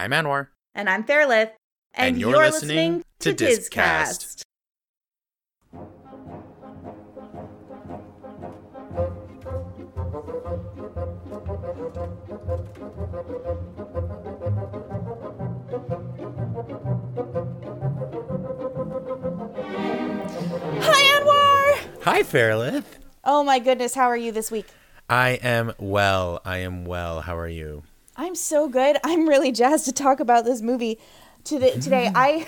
[0.00, 0.46] I'm Anwar.
[0.74, 1.50] And I'm Fairlith.
[1.92, 4.40] And you're listening to Discast.
[20.80, 22.04] Hi, Anwar!
[22.04, 22.98] Hi, Fairlith.
[23.22, 24.68] Oh my goodness, how are you this week?
[25.10, 26.40] I am well.
[26.46, 27.20] I am well.
[27.20, 27.82] How are you?
[28.20, 28.98] I'm so good.
[29.02, 30.98] I'm really jazzed to talk about this movie
[31.42, 31.72] today.
[31.80, 32.10] today.
[32.14, 32.46] I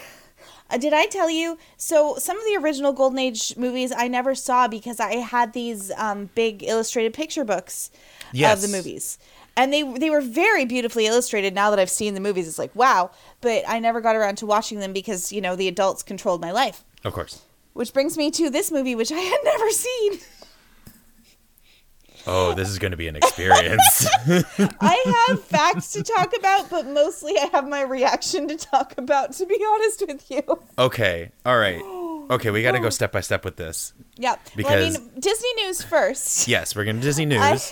[0.71, 1.57] uh, did I tell you?
[1.79, 5.91] So some of the original Golden Age movies I never saw because I had these
[5.97, 7.91] um, big illustrated picture books
[8.35, 8.63] Yes.
[8.63, 9.19] of the movies,
[9.57, 11.55] and they they were very beautifully illustrated.
[11.55, 13.11] Now that I've seen the movies, it's like wow.
[13.41, 16.51] But I never got around to watching them because you know the adults controlled my
[16.53, 16.85] life.
[17.03, 17.41] Of course.
[17.73, 20.19] Which brings me to this movie, which I had never seen.
[22.27, 24.07] Oh, this is going to be an experience.
[24.81, 29.33] I have facts to talk about, but mostly I have my reaction to talk about,
[29.35, 30.43] to be honest with you.
[30.79, 31.31] okay.
[31.47, 31.83] All right.
[32.31, 33.93] Okay, we got to go step by step with this.
[34.17, 34.41] Yep.
[34.57, 36.47] Because- well, I mean, Disney news first.
[36.49, 37.63] Yes, we're going to Disney News, I-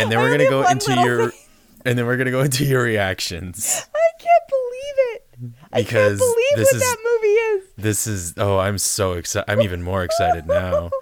[0.00, 1.40] and then we're going to go into your thing.
[1.86, 5.26] and then we're going to go into your reactions I can't believe it.
[5.72, 7.64] I can't Because believe this what is- that movie is.
[7.78, 9.50] This is oh, I'm so excited.
[9.50, 10.90] I'm even more excited now.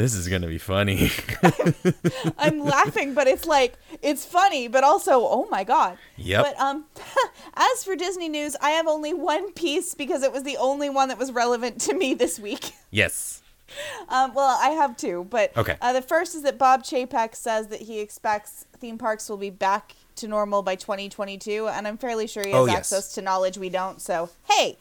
[0.00, 1.10] This is going to be funny.
[2.38, 5.98] I'm laughing, but it's like it's funny, but also oh my god.
[6.16, 6.44] Yep.
[6.44, 6.84] But um,
[7.54, 11.08] as for Disney news, I have only one piece because it was the only one
[11.08, 12.72] that was relevant to me this week.
[12.90, 13.42] yes.
[14.08, 15.76] Um, well, I have two, but Okay.
[15.80, 19.50] Uh, the first is that Bob Chapek says that he expects theme parks will be
[19.50, 22.76] back to normal by 2022, and I'm fairly sure he has Oh, yes.
[22.78, 24.00] access to knowledge we don't.
[24.00, 24.76] So hey,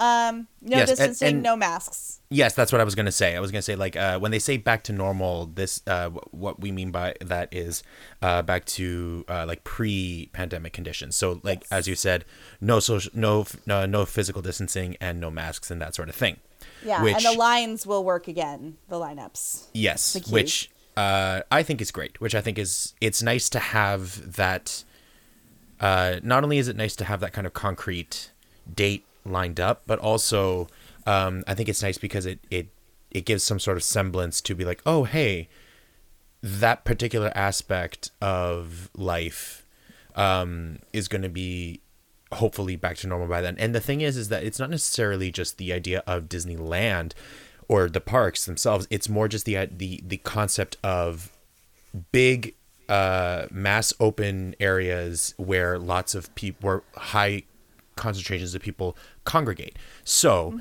[0.00, 2.16] um, no Yes, and- distancing, and- no masks.
[2.30, 3.36] Yes, that's what I was going to say.
[3.36, 6.08] I was going to say like uh, when they say back to normal, this uh,
[6.10, 7.82] wh- what we mean by that is
[8.22, 11.16] uh, back to uh, like pre-pandemic conditions.
[11.16, 12.24] So like as you said,
[12.60, 16.14] no social, no f- no, no physical distancing and no masks and that sort of
[16.14, 16.36] thing.
[16.84, 18.76] Yeah, Which- and the lines will work again.
[18.88, 19.66] The lineups.
[19.74, 22.20] Yes, The which uh, I think is great.
[22.20, 24.84] Which I think is it's nice to have that.
[25.80, 28.30] Uh, not only is it nice to have that kind of concrete
[28.72, 30.68] date lined up, but also
[31.06, 32.68] um, I think it's nice because it it
[33.10, 35.48] it gives some sort of semblance to be like, oh hey,
[36.42, 39.66] that particular aspect of life
[40.16, 41.80] um, is going to be
[42.32, 43.56] hopefully back to normal by then.
[43.58, 47.12] And the thing is, is that it's not necessarily just the idea of Disneyland
[47.68, 48.86] or the parks themselves.
[48.90, 51.32] It's more just the the the concept of
[52.12, 52.54] big
[52.88, 57.44] uh, mass open areas where lots of people, where high
[57.96, 59.76] concentrations of people congregate.
[60.04, 60.58] So,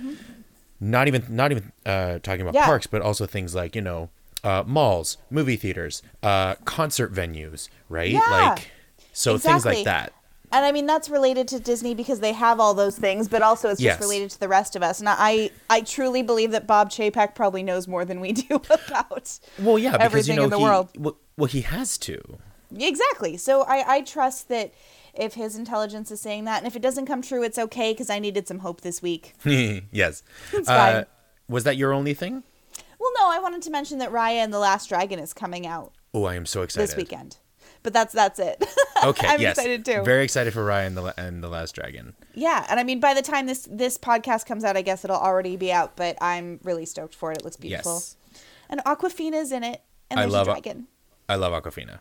[0.80, 2.66] not even not even uh, talking about Yeah.
[2.66, 4.10] parks, but also things like you know
[4.44, 8.12] uh, malls, movie theaters, uh, concert venues, right?
[8.12, 8.20] Yeah.
[8.56, 8.72] Like
[9.12, 10.14] so things like that.
[10.52, 13.70] And I mean that's related to Disney because they have all those things, but also
[13.70, 13.98] it's Yes.
[13.98, 15.00] just related to the rest of us.
[15.00, 19.40] And I, I truly believe that Bob Chapek probably knows more than we do about
[19.60, 20.90] Well, yeah, because everything you know in the he, world.
[20.98, 22.40] Well, well, he has to.
[22.76, 23.38] Exactly.
[23.38, 24.74] So I, I trust that
[25.20, 28.10] if his intelligence is saying that, and if it doesn't come true, it's okay because
[28.10, 29.34] I needed some hope this week.
[29.44, 30.24] yes.
[30.68, 31.04] Uh,
[31.48, 32.44] was that your only thing?
[33.00, 35.94] Well, no, I wanted to mention that Raya and the Last Dragon is coming out
[36.14, 36.90] Oh, I am so excited.
[36.90, 37.38] this weekend,
[37.84, 38.64] but that's that's it.
[39.02, 39.58] Okay, I'm yes.
[39.58, 40.02] excited too.
[40.04, 42.14] Very excited for Raya and the, and the Last Dragon.
[42.34, 45.16] yeah, and I mean by the time this this podcast comes out, I guess it'll
[45.16, 45.96] already be out.
[45.96, 47.38] But I'm really stoked for it.
[47.38, 48.18] It looks beautiful, Yes.
[48.70, 49.82] and Awkwafina's in it,
[50.12, 50.88] and I there's love a dragon.
[51.30, 52.00] I love Aquafina.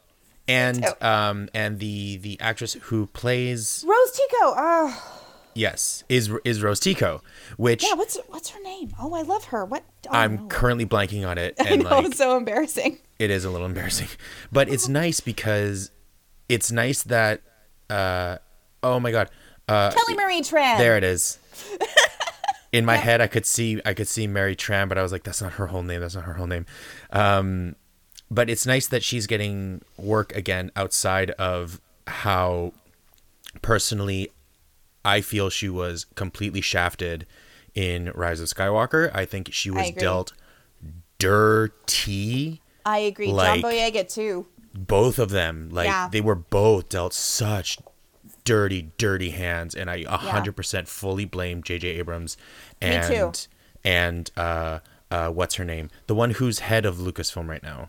[0.49, 4.55] And um and the the actress who plays Rose Tico.
[4.57, 7.23] Oh, yes is is Rose Tico,
[7.57, 7.95] which yeah.
[7.95, 8.95] What's what's her name?
[8.99, 9.65] Oh, I love her.
[9.65, 9.85] What?
[10.09, 10.47] Oh, I'm no.
[10.47, 12.99] currently blanking on it, I know like it's so embarrassing.
[13.19, 14.09] it is a little embarrassing,
[14.51, 15.91] but it's nice because
[16.49, 17.43] it's nice that
[17.91, 18.39] uh
[18.83, 19.29] oh my god
[19.69, 20.79] uh Kelly Marie Tran.
[20.79, 21.39] there it is.
[22.71, 25.23] In my head, I could see I could see Mary Tran, but I was like,
[25.23, 26.01] that's not her whole name.
[26.03, 26.67] That's not her whole name.
[27.11, 27.77] Um,
[28.31, 32.73] but it's nice that she's getting work again outside of how
[33.63, 34.31] personally
[35.05, 37.27] I feel she was completely shafted
[37.75, 39.11] in Rise of Skywalker.
[39.15, 40.33] I think she was dealt
[41.19, 42.61] dirty.
[42.85, 43.29] I agree.
[43.29, 44.47] like- John Boyega too.
[44.75, 46.09] Both of them, like Yeah.
[46.11, 47.79] they were both dealt such
[48.45, 51.89] dirty, dirty hands, and I a hundred percent fully blame J.J.
[51.89, 52.37] Abrams
[52.81, 53.49] and
[53.83, 54.79] and uh,
[55.11, 57.89] uh, what's her name, the one who's head of Lucasfilm right now.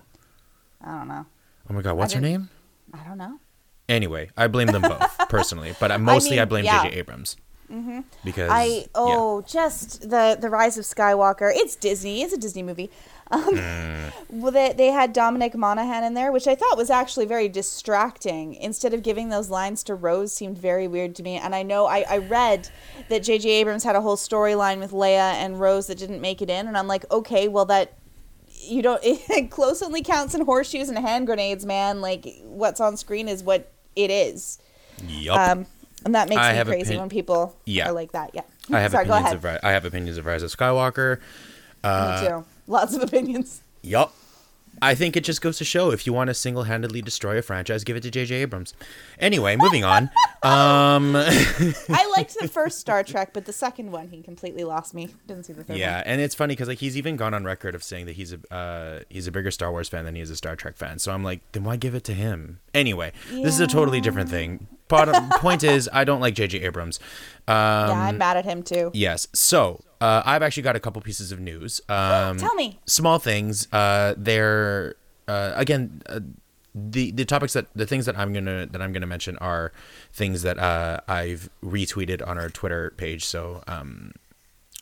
[0.84, 1.26] I don't know.
[1.70, 2.50] Oh my god, what's her name?
[2.94, 3.40] I don't know.
[3.88, 6.84] Anyway, I blame them both personally, but I, mostly I, mean, blame yeah.
[6.84, 6.98] J.J.
[6.98, 7.38] Abrams.
[8.24, 8.86] Because I yeah.
[8.96, 11.52] oh just the the Rise of Skywalker.
[11.54, 12.24] It's Disney.
[12.24, 12.90] It's a Disney movie.
[13.32, 14.10] Um, Hmm.
[14.42, 18.56] well, they, they had Dominic Monaghan in there, which I thought was actually very distracting.
[18.56, 21.36] Instead of giving those lines to Rose, seemed very weird to me.
[21.36, 22.70] And I know I, I read
[23.10, 23.48] that J.J.
[23.52, 26.76] Abrams had a whole storyline with Leia and Rose that didn't make it in, and
[26.76, 28.00] I'm like, okay, well that
[28.60, 32.02] you don't it close only counts in horseshoes and hand grenades, man.
[32.02, 34.60] Like what's on screen is what it is.
[35.08, 35.38] Yup.
[35.38, 35.66] Um,
[36.06, 37.90] and that makes I me crazy opin- when people Yeah.
[37.90, 38.32] are like that.
[38.34, 38.42] Yeah.
[38.72, 41.18] I have Sorry, opinions of I have opinions of Rise of Skywalker.
[41.84, 42.46] me too.
[42.68, 43.62] Lots of opinions.
[43.82, 44.14] Yup.
[44.82, 47.84] I think it just goes to show if you want to single-handedly destroy a franchise,
[47.84, 48.36] give it to J.J.
[48.36, 48.74] Abrams.
[49.20, 50.10] Anyway, moving on.
[50.42, 55.10] Um, I liked the first Star Trek, but the second one he completely lost me.
[55.28, 56.04] Didn't see the third yeah, one.
[56.06, 58.54] and it's funny because like he's even gone on record of saying that he's a
[58.54, 60.98] uh, he's a bigger Star Wars fan than he is a Star Trek fan.
[60.98, 62.62] So I'm like, then why give it to him?
[62.74, 64.68] Anyway, this is a totally different thing.
[64.88, 66.62] Bottom point is, I don't like J.J.
[66.62, 67.02] Abrams.
[67.48, 68.92] Um, yeah, I'm mad at him too.
[68.94, 69.28] Yes.
[69.34, 71.82] So uh, I've actually got a couple pieces of news.
[71.90, 72.80] Um, Tell me.
[72.86, 73.68] Small things.
[73.74, 74.96] Uh, they're
[75.28, 76.22] uh, again uh,
[76.74, 79.74] the the topics that the things that I'm gonna that I'm gonna mention are
[80.14, 83.26] things that uh, I've retweeted on our Twitter page.
[83.26, 84.14] So um,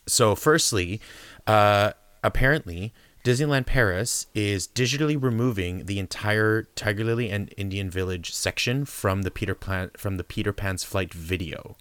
[0.06, 1.00] so firstly,
[1.46, 1.92] uh,
[2.22, 2.92] apparently.
[3.24, 9.30] Disneyland Paris is digitally removing the entire Tiger Lily and Indian Village section from the
[9.30, 11.76] Peter Pan from the Peter Pan's flight video.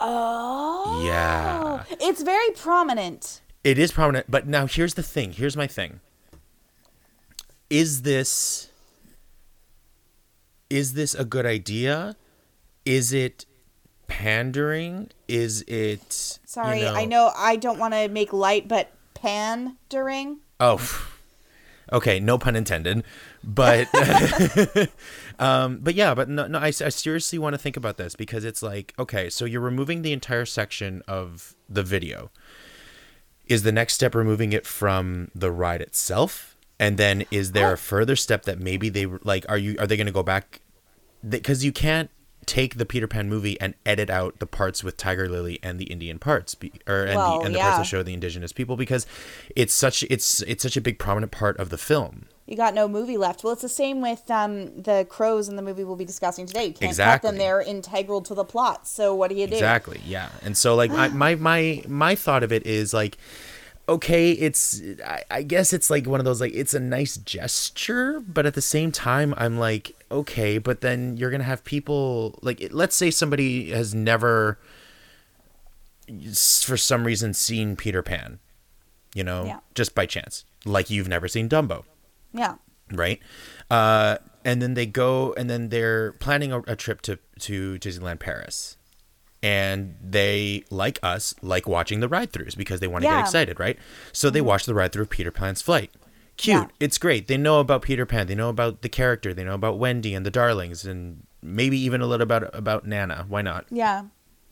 [0.00, 1.02] Oh.
[1.04, 1.84] Yeah.
[2.00, 3.40] It's very prominent.
[3.62, 5.32] It is prominent, but now here's the thing.
[5.32, 6.00] Here's my thing.
[7.70, 8.70] Is this
[10.68, 12.16] is this a good idea?
[12.84, 13.46] Is it
[14.06, 15.10] pandering?
[15.28, 20.40] Is it Sorry, you I know I don't want to make light, but pandering.
[20.60, 21.10] Oh.
[21.92, 23.04] Okay, no pun intended.
[23.42, 23.88] But
[25.38, 28.44] um but yeah, but no, no I, I seriously want to think about this because
[28.44, 32.30] it's like, okay, so you're removing the entire section of the video.
[33.46, 36.56] Is the next step removing it from the ride itself?
[36.78, 39.96] And then is there a further step that maybe they like are you are they
[39.96, 40.60] going to go back
[41.26, 42.10] because you can't
[42.46, 45.84] take the Peter Pan movie and edit out the parts with Tiger Lily and the
[45.84, 48.76] Indian parts, be, or and Well, the and the parts that show the indigenous people
[48.76, 49.06] because
[49.54, 52.26] it's such it's it's such a big prominent part of the film.
[52.46, 53.42] You got no movie left.
[53.42, 56.64] Well, it's the same with um, the crows in the movie we'll be discussing today.
[56.66, 57.30] You can't cut Exactly.
[57.30, 58.86] them; they're integral to the plot.
[58.86, 59.54] So what do you do?
[59.54, 60.28] Exactly, yeah.
[60.42, 63.16] And so like my my my my thought of it is like
[63.88, 68.20] okay, it's I, I guess it's like one of those like it's a nice gesture,
[68.20, 72.38] but at the same time I'm like okay, but then you're going to have people
[72.42, 74.58] like let's say somebody has never
[76.06, 78.38] for some reason seen Peter Pan,
[79.14, 79.58] you know, Yeah.
[79.74, 80.44] just by chance.
[80.66, 81.84] Like you've never seen Dumbo
[82.34, 82.56] Yeah.
[82.92, 83.18] right?
[83.70, 88.18] Uh, and then they go, and then they're planning a, a trip to to Disneyland
[88.20, 88.76] Paris,
[89.42, 93.16] and they like us like watching the ride throughs because they want to Yeah.
[93.18, 93.78] get excited, right?
[94.12, 95.90] So they watch the ride through of Peter Pan's flight.
[96.36, 96.66] Cute, Yeah.
[96.80, 97.28] it's great.
[97.28, 98.26] They know about Peter Pan.
[98.26, 99.32] They know about the character.
[99.32, 103.24] They know about Wendy and the Darlings, and maybe even a little about about Nana.
[103.28, 103.66] Why not?
[103.70, 104.04] Yeah.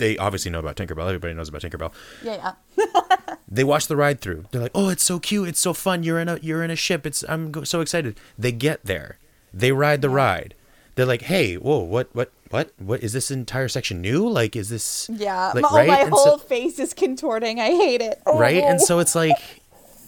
[0.02, 1.06] They obviously know about Tinkerbell.
[1.06, 1.92] Everybody knows about Tinkerbell
[2.24, 2.54] Yeah.
[2.76, 3.36] Yeah.
[3.48, 4.46] they watch the ride through.
[4.50, 5.46] They're like, "Oh, it's so cute.
[5.48, 6.02] It's so fun.
[6.02, 7.06] You're in a you're in a ship.
[7.06, 9.18] It's I'm so excited." They get there.
[9.54, 10.56] They ride the ride.
[10.96, 14.28] They're like, "Hey, whoa, what what what what is this entire section new?
[14.28, 15.52] Like is this Yeah.
[15.54, 17.60] like, my, oh, my whole so- face is contorting.
[17.60, 18.20] I hate it.
[18.26, 18.40] Oh.
[18.40, 18.64] right?
[18.64, 19.36] And so it's like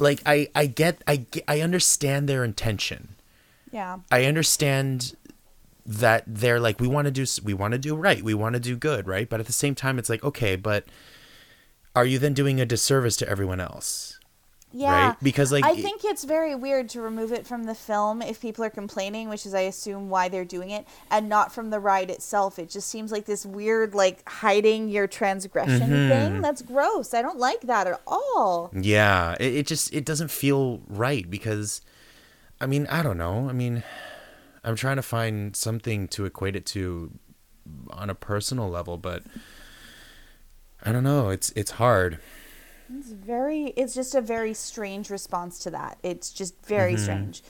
[0.01, 3.15] like I I get I get, I understand their intention.
[3.71, 3.99] Yeah.
[4.11, 5.15] I understand
[5.87, 8.23] that they're like we want to do we want to do right.
[8.23, 9.29] We want to do good, right?
[9.29, 10.85] But at the same time it's like, okay, but
[11.95, 14.19] are you then doing a disservice to everyone else?
[14.77, 15.09] Yeah.
[15.11, 15.17] Right?
[15.23, 18.65] Because, like, I think it's very weird to remove it from the film if people
[18.65, 22.11] are complaining, which is I assume why they're doing it, and not from the ride
[22.11, 22.59] itself.
[22.59, 26.09] It just seems like this weird like hiding your transgression Mm-hmm.
[26.09, 26.41] thing.
[26.43, 27.15] That's gross.
[27.15, 28.73] I don't like that at all.
[28.75, 31.81] Yeah, it, it just it doesn't feel right because
[32.61, 33.49] I mean, I don't know.
[33.49, 33.85] I mean,
[34.65, 37.13] I'm trying to find something to equate it to
[37.91, 39.23] on a personal level, but
[40.83, 41.29] I don't know.
[41.31, 42.19] It's it's hard.
[42.95, 45.99] It's very it's just a very strange response to that.
[46.03, 47.03] It's just very Mm-hmm.
[47.03, 47.43] strange.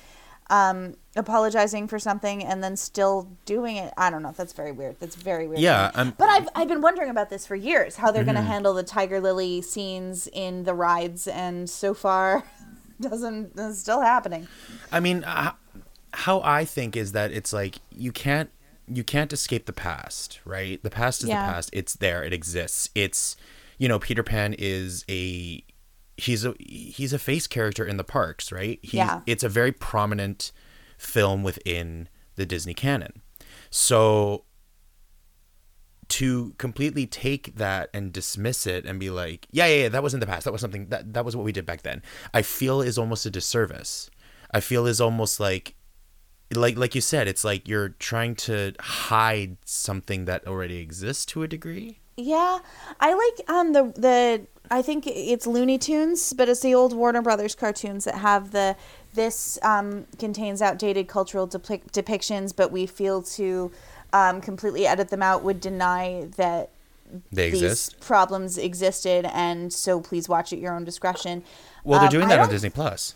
[0.50, 3.92] Um apologizing for something and then still doing it.
[3.97, 4.33] I don't know.
[4.37, 4.97] That's very weird.
[5.00, 5.61] That's very weird.
[5.61, 5.90] Yeah.
[5.94, 6.16] I'm- Mm-hmm.
[6.18, 8.83] but I've I've been wondering about this for years, how they're going to handle the
[8.85, 12.44] Tiger Lily scenes in the rides and so far
[13.00, 14.47] doesn't it's still happening.
[14.92, 15.52] I mean, uh,
[16.14, 18.50] how I think is that it's like you can't
[18.87, 20.83] you can't escape the past, right?
[20.83, 21.47] The past is Yeah.
[21.47, 21.71] the past.
[21.73, 22.23] It's there.
[22.23, 22.90] It exists.
[22.94, 23.37] It's
[23.78, 25.62] you know, Peter Pan is a
[26.16, 28.78] he's a he's a face character in the parks, right?
[28.83, 29.21] He's, Yeah.
[29.26, 30.52] It's a very prominent
[30.99, 33.21] film within the Disney canon.
[33.71, 34.44] So
[36.09, 40.12] to completely take that and dismiss it and be like, yeah, yeah, yeah, that was
[40.14, 40.44] in the past.
[40.44, 42.02] That was something that that was what we did back then.
[42.33, 44.11] I feel is almost a disservice.
[44.50, 45.75] I feel is almost like
[46.56, 51.42] like like you said, it's like you're trying to hide something that already exists to
[51.42, 51.99] a degree.
[52.16, 52.58] Yeah,
[53.00, 57.20] I like um the the I think it's Looney Tunes, but it's the old Warner
[57.23, 58.76] Brothers cartoons that have the
[59.14, 63.70] this um, contains outdated cultural depic- depictions, but we feel to
[64.12, 66.70] um, completely edit them out would deny that
[67.30, 68.00] They these exist.
[68.00, 71.44] problems existed, and so please watch at your own discretion.
[71.84, 73.14] Well, they're Um, doing that on Disney Plus.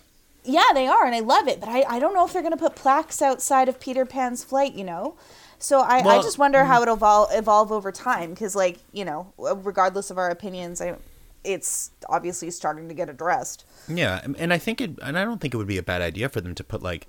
[0.48, 1.60] Yeah, they are, and I love it.
[1.60, 4.42] But I, I don't know if they're going to put plaques outside of Peter Pan's
[4.42, 5.14] flight, you know?
[5.58, 6.84] So I, I just wonder how mm-hmm.
[6.84, 8.30] it'll evolve, evolve over time.
[8.30, 10.96] Because, like, you know, uh, regardless of our opinions, I,
[11.44, 13.66] it's obviously starting to get addressed.
[13.88, 16.30] Yeah, and- I think it, and I don't think it would be a bad idea
[16.30, 17.06] for them to put like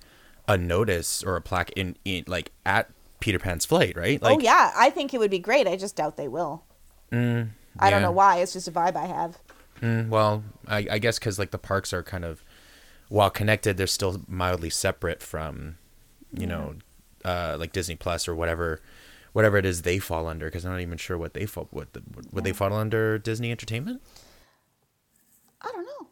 [0.47, 2.89] a notice or a plaque in, in like at
[3.21, 4.19] Peter Pan's flight, right?
[4.21, 4.71] Oh, like, oh, yeah.
[4.75, 5.65] I think it would be great.
[5.65, 6.65] I just doubt they will.
[7.11, 8.39] Mm, I don't know why.
[8.39, 9.37] It's just a vibe I have.
[9.81, 12.43] Mm, well, I, I guess because like the parks are kind of,
[13.09, 15.77] while connected, they're still mildly separate from,
[16.31, 16.75] you know,
[17.25, 18.81] uh, like Disney Plus or whatever,
[19.33, 20.45] whatever it is they fall under.
[20.45, 23.51] Because I'm not even sure what they fall what the, would they fall under Disney
[23.51, 24.01] Entertainment.
[25.61, 26.07] I don't know.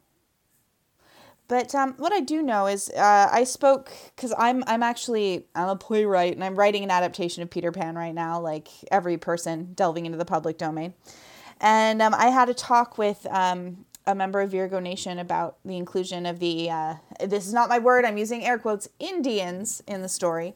[1.46, 5.68] But um, what I do know is uh, I spoke because I'm I'm actually I'm
[5.68, 9.72] a playwright and I'm writing an adaptation of Peter Pan right now, like every person
[9.74, 10.92] delving into the public domain.
[11.60, 15.76] And um, I had a talk with um, a member of Virgo Nation about the
[15.76, 16.94] inclusion of the uh,
[17.26, 20.54] this is not my word I'm using air quotes Indians in the story.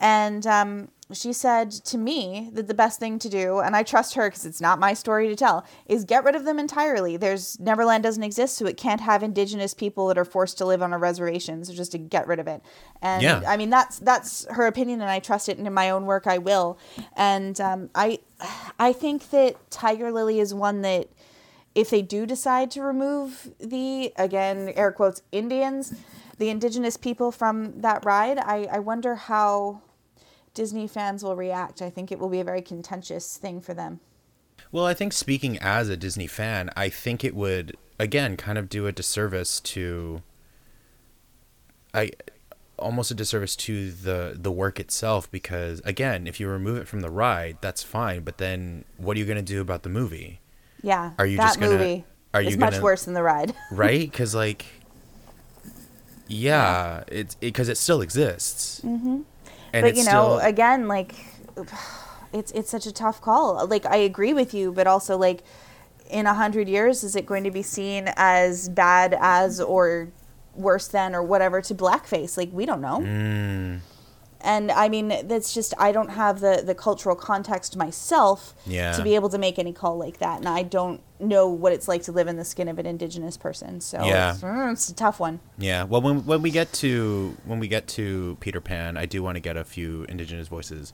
[0.00, 4.14] And um, she said to me that the best thing to do, and I trust
[4.14, 7.16] her because it's not my story to tell, is get rid of them entirely.
[7.16, 10.82] There's Neverland doesn't exist, so it can't have indigenous people that are forced to live
[10.82, 11.64] on a reservation.
[11.64, 12.60] So just to get rid of it.
[13.00, 13.42] And Yeah.
[13.46, 15.56] I mean that's that's her opinion, and I trust it.
[15.56, 16.78] And in my own work, I will.
[17.16, 18.18] And um, I
[18.78, 21.08] I think that Tiger Lily is one that
[21.74, 25.94] if they do decide to remove the again air quotes Indians,
[26.38, 29.82] the indigenous people from that ride, I, I wonder how
[30.52, 31.82] Disney fans will react.
[31.82, 34.00] I think it will be a very contentious thing for them.
[34.70, 38.68] Well, I think speaking as a Disney fan, I think it would again kind of
[38.68, 40.22] do a disservice to
[41.92, 42.10] I
[42.76, 47.00] almost a disservice to the the work itself because again, if you remove it from
[47.00, 50.40] the ride, that's fine, but then what are you going to do about the movie?
[50.84, 53.22] Yeah, Are you that just gonna- movie are is you much gonna- worse than the
[53.22, 53.54] ride.
[53.72, 54.12] Right?
[54.12, 54.66] Cuz like
[56.26, 58.80] yeah, it's because it, still exists.
[58.84, 59.20] Mm-hmm.
[59.72, 61.14] And but it's you know, still, again, like
[62.32, 63.66] it's it's such a tough call.
[63.66, 65.42] Like I agree with you, but also like
[66.10, 70.08] in a hundred years, is it going to be seen as bad as or
[70.54, 72.36] worse than or whatever to blackface?
[72.36, 73.00] Like we don't know.
[73.00, 73.80] Mm.
[74.44, 78.92] And I mean, that's just I don't have the the cultural context myself Yeah.
[78.92, 81.88] to be able to make any call like that, and I don't know what it's
[81.88, 83.80] like to live in the skin of an indigenous person.
[83.80, 84.32] So Yeah.
[84.34, 85.40] it's, mm, it's a tough one.
[85.56, 89.22] Yeah, well, when when we get to when we get to Peter Pan, I do
[89.22, 90.92] want to get a few Indigenous voices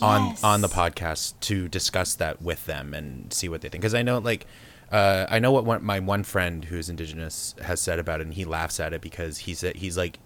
[0.00, 0.42] on Yes.
[0.42, 3.82] on the podcast to discuss that with them and see what they think.
[3.82, 4.46] Because I know, like,
[4.90, 8.32] uh, I know what one, my one friend who's Indigenous has said about it, and
[8.34, 10.18] he laughs at it because he said he's like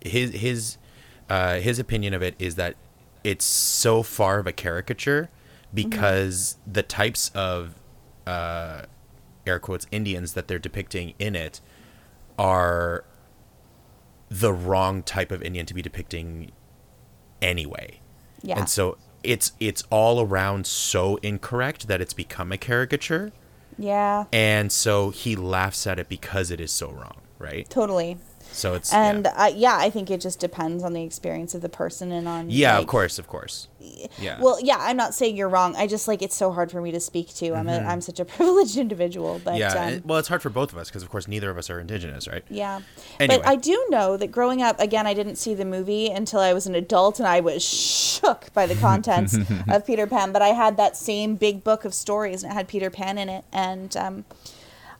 [0.00, 0.76] his his
[1.28, 2.76] uh, his opinion of it is that
[3.24, 5.28] it's so far of a caricature
[5.74, 7.74] because the types of
[8.26, 8.82] uh,
[9.46, 11.60] air quotes Indians that they're depicting in it
[12.38, 13.04] are
[14.28, 16.52] the wrong type of Indian to be depicting
[17.42, 18.00] anyway.
[18.42, 18.58] Yeah.
[18.58, 23.32] And so it's it's all around so incorrect that it's become a caricature.
[23.76, 24.24] yeah.
[24.32, 27.68] And so he laughs at it because it is so wrong, right?
[27.68, 28.18] Totally.
[28.52, 31.60] So it's And yeah, I, yeah, I think it just depends on the experience of
[31.62, 33.68] the person and on yeah of course, of course.
[34.18, 34.40] Yeah.
[34.40, 35.74] Well, yeah, I'm not saying you're wrong.
[35.76, 37.54] I just like it's so hard for me to speak to.
[37.54, 39.60] I'm a, I'm such a privileged individual, but Mm-hmm.
[39.76, 39.86] yeah.
[39.86, 41.70] um, it- well, it's hard for both of us because, of course, neither of us
[41.70, 42.44] are indigenous, right?
[42.50, 42.80] yeah.
[43.20, 43.38] Anyway.
[43.42, 46.52] But I do know that growing up, again, I didn't see the movie until I
[46.52, 49.36] was an adult, and I was shook by the contents
[49.68, 50.32] of Peter Pan.
[50.32, 53.28] But I had that same big book of stories, and it had Peter Pan in
[53.28, 54.24] it, and um,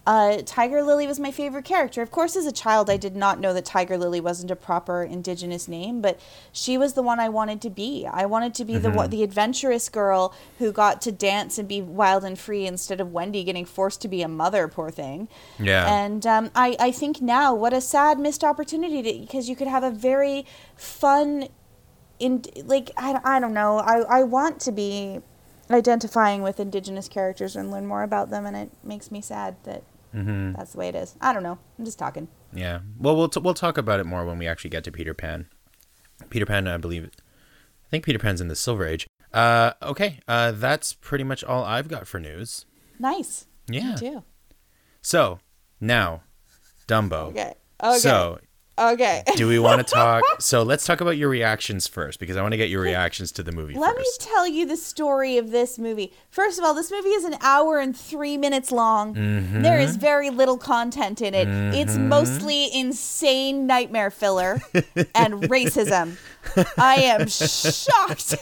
[0.09, 2.01] uh, Tiger Lily was my favorite character.
[2.01, 5.03] Of course, as a child, I did not know that Tiger Lily wasn't a proper
[5.03, 6.19] Indigenous name, but
[6.51, 8.09] she was the one I wanted to be.
[8.11, 11.83] I wanted to be the one, the adventurous girl who got to dance and be
[11.83, 14.67] wild and free instead of Wendy getting forced to be a mother.
[14.67, 15.29] Poor thing.
[15.59, 15.95] Yeah.
[15.95, 19.69] And um, I, I think now, what a sad missed opportunity to, because you could
[19.69, 21.49] have a very fun,
[22.19, 23.81] in like I, I don't know.
[23.81, 25.21] I, I want to be
[25.71, 29.83] identifying with Indigenous characters and learn more about them, and it makes me sad that
[30.15, 30.53] Mm-hmm.
[30.53, 31.17] that's the way it is.
[31.21, 31.59] I don't know.
[31.79, 32.29] I'm just talking.
[32.53, 32.81] Yeah.
[32.99, 35.49] Well, we'll t- we'll talk about it more when we actually get to Peter Pan.
[36.31, 37.05] Peter Pan, I believe.
[37.05, 39.07] I think Peter Pan's in the Silver Age.
[39.33, 42.65] Uh, okay, uh, that's pretty much all I've got for news.
[42.99, 43.47] Nice.
[43.69, 43.91] Yeah.
[43.93, 44.25] Me too.
[45.03, 45.41] So
[45.81, 46.23] now,
[46.87, 47.29] Dumbo.
[47.29, 47.55] Okay.
[47.83, 47.99] Okay.
[47.99, 48.39] So
[48.79, 49.23] okay.
[49.37, 50.23] do we want to talk?
[50.41, 53.43] So let's talk about your reactions first because I want to get your reactions to
[53.43, 56.13] the movie Let me tell you the story of this movie.
[56.31, 59.15] First of all, this movie is an hour and three minutes long.
[59.15, 59.63] Mm-hmm.
[59.63, 61.49] There is very little content in it.
[61.75, 64.61] It's mostly insane nightmare filler
[65.15, 66.17] and racism.
[66.79, 68.37] I am shocked.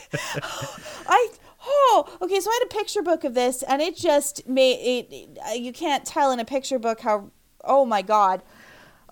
[1.08, 1.28] I
[1.64, 2.40] oh okay.
[2.40, 5.08] So I had a picture book of this, and it just made it.
[5.12, 7.30] it- You can't tell in a picture book how.
[7.64, 8.42] Oh my god.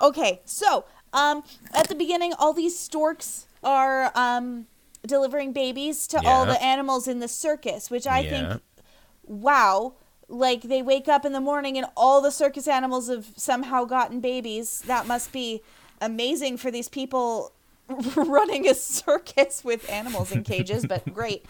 [0.01, 1.43] Okay, so um,
[1.73, 4.67] at the beginning, all these storks are um,
[5.07, 8.31] delivering babies to all the animals in the circus, which I Yeah.
[8.49, 8.63] think,
[9.25, 9.95] wow,
[10.29, 14.21] like they wake up in the morning and all the circus animals have somehow gotten
[14.21, 14.83] babies.
[14.87, 15.63] That must be
[16.01, 17.53] amazing for these people
[18.17, 21.45] running a circus with animals in cages, but great.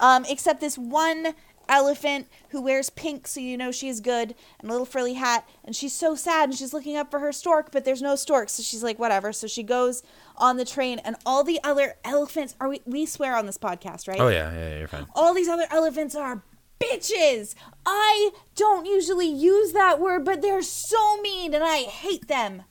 [0.00, 1.34] Um, except this one
[1.68, 5.74] elephant who wears pink so you know she's good and a little frilly hat and
[5.76, 8.62] she's so sad and she's looking up for her stork but there's no stork so
[8.62, 10.02] she's like whatever so she goes
[10.36, 14.06] on the train and all the other elephants are we, we swear on this podcast
[14.08, 15.06] right Oh yeah, yeah, yeah, you're fine.
[15.14, 16.42] all these other elephants are
[16.78, 17.54] bitches
[17.86, 22.62] i don't usually use that word but they're so mean and i hate them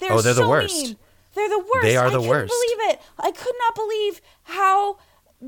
[0.00, 0.74] they're, Oh, they're the so worst.
[0.74, 0.96] mean.
[1.34, 2.52] they're the worst They are I the couldn't worst.
[2.52, 4.98] believe it i could not believe how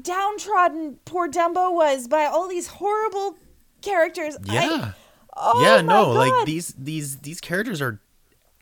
[0.00, 3.36] downtrodden poor dumbo was by all these horrible
[3.82, 4.92] characters I- Yeah.
[5.36, 8.00] oh yeah, no, like these these these characters are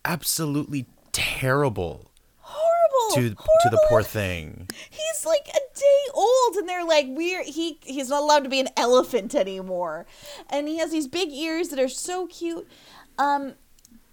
[0.04, 3.30] absolutely terrible horrible to
[3.62, 4.68] to the poor thing.
[4.90, 8.60] he's like a day old and they're like we're he he's not allowed to be
[8.60, 10.06] an elephant anymore
[10.50, 12.66] and he has these big ears that are so cute
[13.18, 13.54] um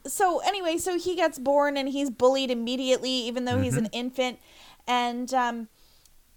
[0.05, 3.93] so anyway so he gets born and he's bullied immediately even though he's an Mm-hmm.
[3.99, 4.39] infant
[4.87, 5.67] and um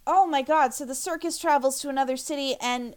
[0.06, 2.96] oh my god so the circus travels to another city and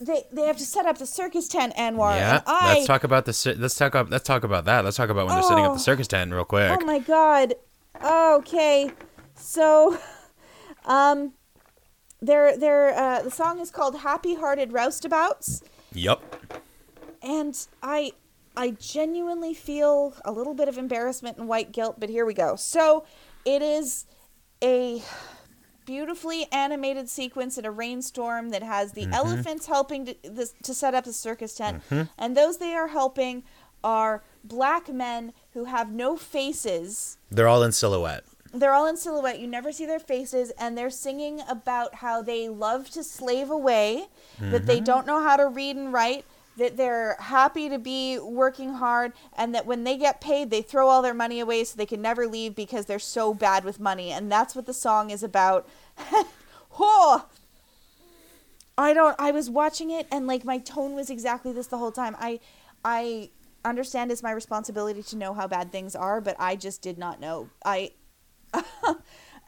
[0.00, 3.04] they they have to set up the circus tent anwar yeah, and i let's talk
[3.04, 4.84] about the let's talk about let's talk about that.
[4.84, 5.74] Let's talk about when they're setting up Oh.
[5.74, 6.70] the circus tent real quick.
[6.80, 7.54] Oh my god.
[8.02, 8.90] Okay.
[9.34, 9.98] So
[10.86, 11.34] um
[12.22, 15.62] they're they're uh the song is called Happy Hearted Roustabouts
[15.92, 16.22] yep
[17.22, 18.12] and I
[18.56, 22.56] I genuinely feel a little bit of embarrassment and white guilt, but here we go.
[22.56, 23.04] So
[23.44, 24.06] it is
[24.62, 25.02] a
[25.90, 29.12] beautifully animated sequence in a rainstorm that has the mm-hmm.
[29.12, 32.02] elephants helping to, this, to set up the circus tent, mm-hmm.
[32.16, 33.42] and those they are helping
[33.82, 37.18] are black men who have no faces.
[37.28, 38.22] They're all in silhouette.
[38.52, 39.40] they're all in silhouette.
[39.40, 44.06] You never see their faces, and they're singing about how they love to slave away,
[44.38, 44.84] that they mm-hmm.
[44.84, 46.24] don't know how to read and write,
[46.60, 50.88] that they're happy to be working hard, and that when they get paid, they throw
[50.88, 54.12] all their money away so they can never leave because they're so bad with money.
[54.12, 55.68] And that's what the song is about.
[56.78, 57.26] oh!
[58.78, 59.16] I don't.
[59.18, 62.16] I was watching it, and like my tone was exactly this the whole time.
[62.18, 62.40] I,
[62.84, 63.30] I
[63.64, 67.20] understand it's my responsibility to know how bad things are, but I just did not
[67.20, 67.50] know.
[67.64, 67.92] I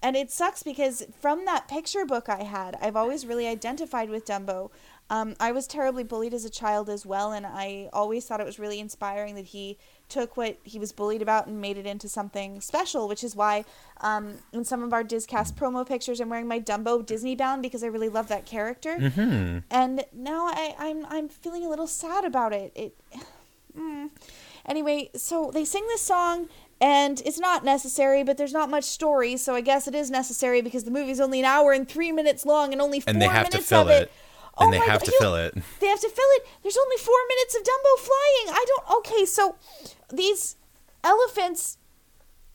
[0.02, 4.26] and it sucks because from that picture book I had, I've always really identified with
[4.26, 4.70] Dumbo.
[5.12, 8.46] Um, I was terribly bullied as a child as well, and I always thought it
[8.46, 9.76] was really inspiring that he
[10.08, 13.66] took what he was bullied about and made it into something special, which is why
[14.00, 17.84] um, in some of our Discast promo pictures, I'm wearing my Dumbo Disney bound because
[17.84, 18.96] I really love that character.
[18.98, 19.58] Mm-hmm.
[19.70, 22.72] And now I, I'm I'm feeling a little sad about it.
[22.74, 22.96] It.
[23.74, 24.10] Mm.
[24.66, 26.46] Anyway, so they sing this song,
[26.78, 30.60] and it's not necessary, but there's not much story, so I guess it is necessary
[30.60, 33.28] because the movie's only an hour and three minutes long, and only four And they
[33.28, 34.02] have to minutes fill of it.
[34.02, 34.12] it.
[34.58, 35.54] Oh and Oh they have God, to fill it.
[35.80, 36.46] They have to fill it.
[36.62, 38.56] There's only four minutes of Dumbo flying.
[38.56, 38.98] I don't.
[38.98, 39.56] Okay, so
[40.12, 40.56] these
[41.02, 41.78] elephants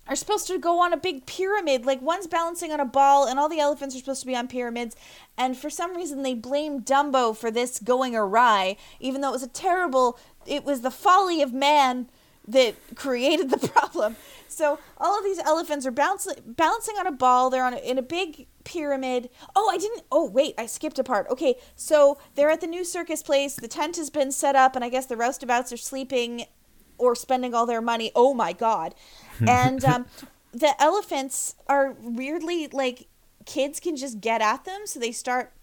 [0.07, 1.85] are supposed to go on a big pyramid.
[1.85, 4.47] Like one's balancing on a ball, and all the elephants are supposed to be on
[4.47, 4.95] pyramids.
[5.37, 9.43] And for some reason, they blame Dumbo for this going awry, even though it was
[9.43, 10.17] a terrible.
[10.45, 12.09] It was the folly of man
[12.47, 14.15] that created the problem.
[14.47, 17.49] So all of these elephants are bouncing balancing on a ball.
[17.49, 19.29] They're on a, in a big pyramid.
[19.55, 20.03] Oh, I didn't.
[20.11, 21.27] Oh, wait, I skipped a part.
[21.29, 23.55] Okay, so they're at the new circus place.
[23.55, 26.45] The tent has been set up, and I guess the roustabouts are sleeping
[26.97, 28.11] or spending all their money.
[28.15, 28.95] Oh my god!
[29.47, 30.07] And um,
[30.51, 33.07] the elephants are weirdly like
[33.45, 35.53] kids can just get at them, so they start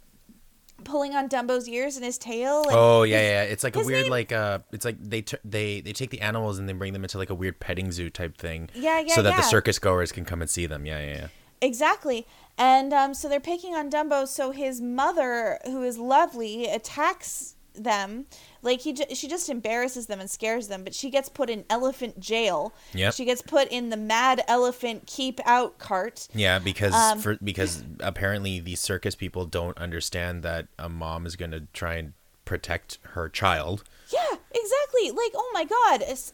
[0.84, 2.62] pulling on Dumbo's ears and his tail.
[2.62, 3.42] And Oh yeah, yeah.
[3.42, 6.20] It's like a weird name- like uh it's like they t- they they take the
[6.20, 8.70] animals and they bring them into like a weird petting zoo type thing.
[8.74, 10.86] Yeah, yeah, So that the circus goers can come and see them.
[10.86, 11.26] Yeah, yeah, yeah.
[11.60, 12.26] Exactly.
[12.58, 14.28] And um, so they're picking on Dumbo.
[14.28, 18.26] So his mother, who is lovely, attacks them.
[18.62, 20.84] Like he, ju- she just embarrasses them and scares them.
[20.84, 22.72] But she gets put in elephant jail.
[22.92, 23.10] Yeah.
[23.10, 26.28] She gets put in the mad elephant keep out cart.
[26.34, 31.36] Yeah, because Um, for because apparently these circus people don't understand that a mom is
[31.36, 32.12] going to try and
[32.44, 33.84] protect her child.
[34.12, 34.20] Yeah,
[34.54, 35.10] exactly.
[35.10, 36.32] Like, oh my god, it's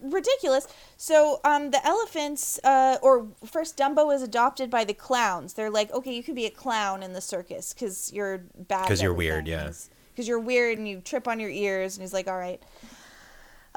[0.00, 0.66] ridiculous.
[0.96, 5.54] So, um, the elephants, uh, or first Dumbo is adopted by the clowns.
[5.54, 8.82] They're like, okay, you can be a clown in the circus because you're bad.
[8.82, 9.70] Because you're weird, yeah.
[10.12, 12.62] Because you're weird and you trip on your ears, and he's like, all right.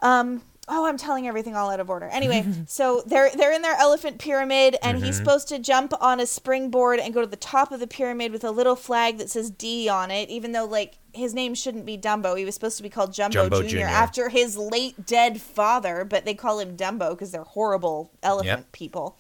[0.01, 0.41] Um.
[0.67, 2.07] Oh, I'm telling everything all out of order.
[2.07, 5.05] Anyway, so they're they're in their elephant pyramid, and Mm-hmm.
[5.05, 8.31] he's supposed to jump on a springboard and go to the top of the pyramid
[8.31, 10.27] with a little flag that says D on it.
[10.29, 13.47] Even though like his name shouldn't be Dumbo, he was supposed to be called Jumbo,
[13.47, 13.67] Jumbo Jr.
[13.67, 13.81] Jr..
[13.83, 18.71] after his late dead father, but they call him Dumbo because they're horrible elephant Yep.
[18.71, 19.19] people.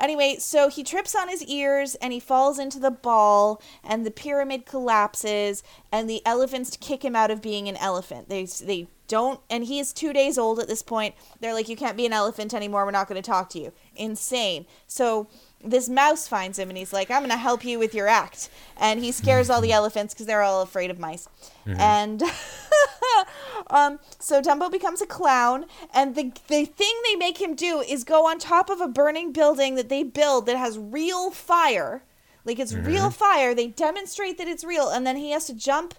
[0.00, 4.10] Anyway, so he trips on his ears and he falls into the ball, and the
[4.10, 8.28] pyramid collapses, and the elephants kick him out of being an elephant.
[8.28, 11.14] They they don't, and he is two days old at this point.
[11.40, 12.84] They're like, you can't be an elephant anymore.
[12.84, 13.72] We're not going to talk to you.
[13.94, 14.66] Insane.
[14.86, 15.26] So
[15.62, 18.48] this mouse finds him and he's like, I'm going to help you with your act,
[18.76, 19.76] and he scares all the mm-hmm.
[19.76, 21.28] elephants because they're all afraid of mice,
[21.66, 21.80] mm-hmm.
[21.80, 22.22] and.
[23.68, 28.02] Um, so Dumbo becomes a clown, and the the thing they make him do is
[28.02, 32.02] go on top of a burning building that they build that has real fire,
[32.44, 33.10] like it's real mm-hmm.
[33.10, 33.54] fire.
[33.54, 35.94] They demonstrate that it's real, and then he has to jump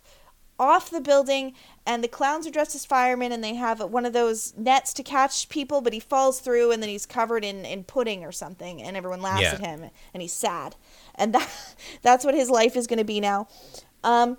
[0.61, 1.53] off the building.
[1.85, 5.01] And the clowns are dressed as firemen, and they have one of those nets to
[5.03, 8.79] catch people, but he falls through, and then he's covered in in pudding or something,
[8.83, 9.53] and everyone laughs Yeah.
[9.53, 10.75] at him, and he's sad,
[11.15, 11.49] and that
[12.03, 13.47] that's what his life is going to be now.
[14.03, 14.37] Um,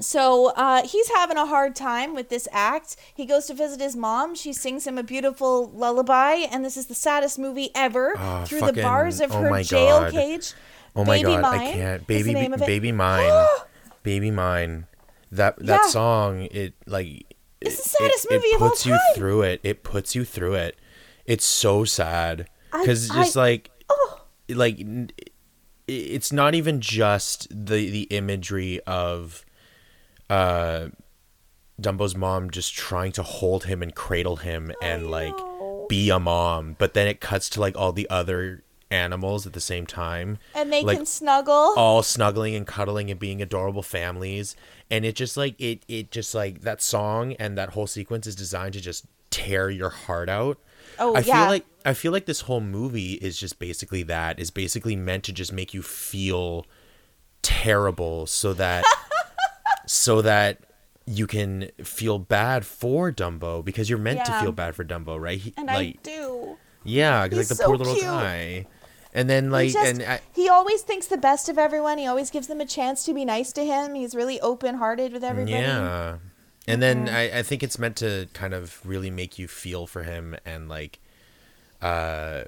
[0.00, 2.96] so uh, he's having a hard time with this act.
[3.14, 4.34] He goes to visit his mom.
[4.34, 8.14] She sings him a beautiful lullaby, and this is the saddest movie ever.
[8.18, 10.12] Oh, Through the bars of oh her jail God.
[10.12, 10.52] cage.
[10.94, 12.06] Oh my Baby god, Mine I can't.
[12.06, 12.66] Baby the name of it.
[12.66, 13.46] Baby Mine.
[14.02, 14.86] Baby Mine.
[15.32, 15.90] That that Yeah.
[15.90, 17.24] song it like
[17.60, 19.60] It's the it- saddest it, movie all puts you through it.
[19.62, 20.76] It puts you through it.
[21.24, 24.78] It's so sad cuz it's just I- like Oh, like
[25.88, 29.44] it's not even just the the imagery of
[30.30, 30.88] uh
[31.80, 35.34] Dumbo's mom just trying to hold him and cradle him and like
[35.88, 39.60] be a mom, but then it cuts to like all the other animals at the
[39.60, 41.74] same time and they like, can snuggle.
[41.76, 44.54] all snuggling and cuddling and being adorable families
[44.90, 48.36] and it just like it it just like that song and that whole sequence is
[48.36, 50.58] designed to just tear your heart out
[51.00, 51.40] Oh, i yeah.
[51.42, 55.24] feel like i feel like this whole movie is just basically that is basically meant
[55.24, 56.64] to just make you feel
[57.42, 58.84] terrible so that
[59.86, 60.60] so that
[61.06, 64.24] you can feel bad for dumbo because you're meant Yeah.
[64.38, 66.56] to feel bad for dumbo right He- and like I do.
[66.84, 68.04] yeah because like the so poor little cute.
[68.06, 68.66] guy
[69.16, 71.98] and then He like just and I, he always thinks the best of everyone.
[71.98, 73.94] He always gives them a chance to be nice to him.
[73.94, 75.52] He's really open-hearted with everybody.
[75.52, 76.18] Yeah.
[76.68, 80.02] And then I, I think it's meant to kind of really make you feel for
[80.04, 80.98] him and like
[81.82, 82.44] uh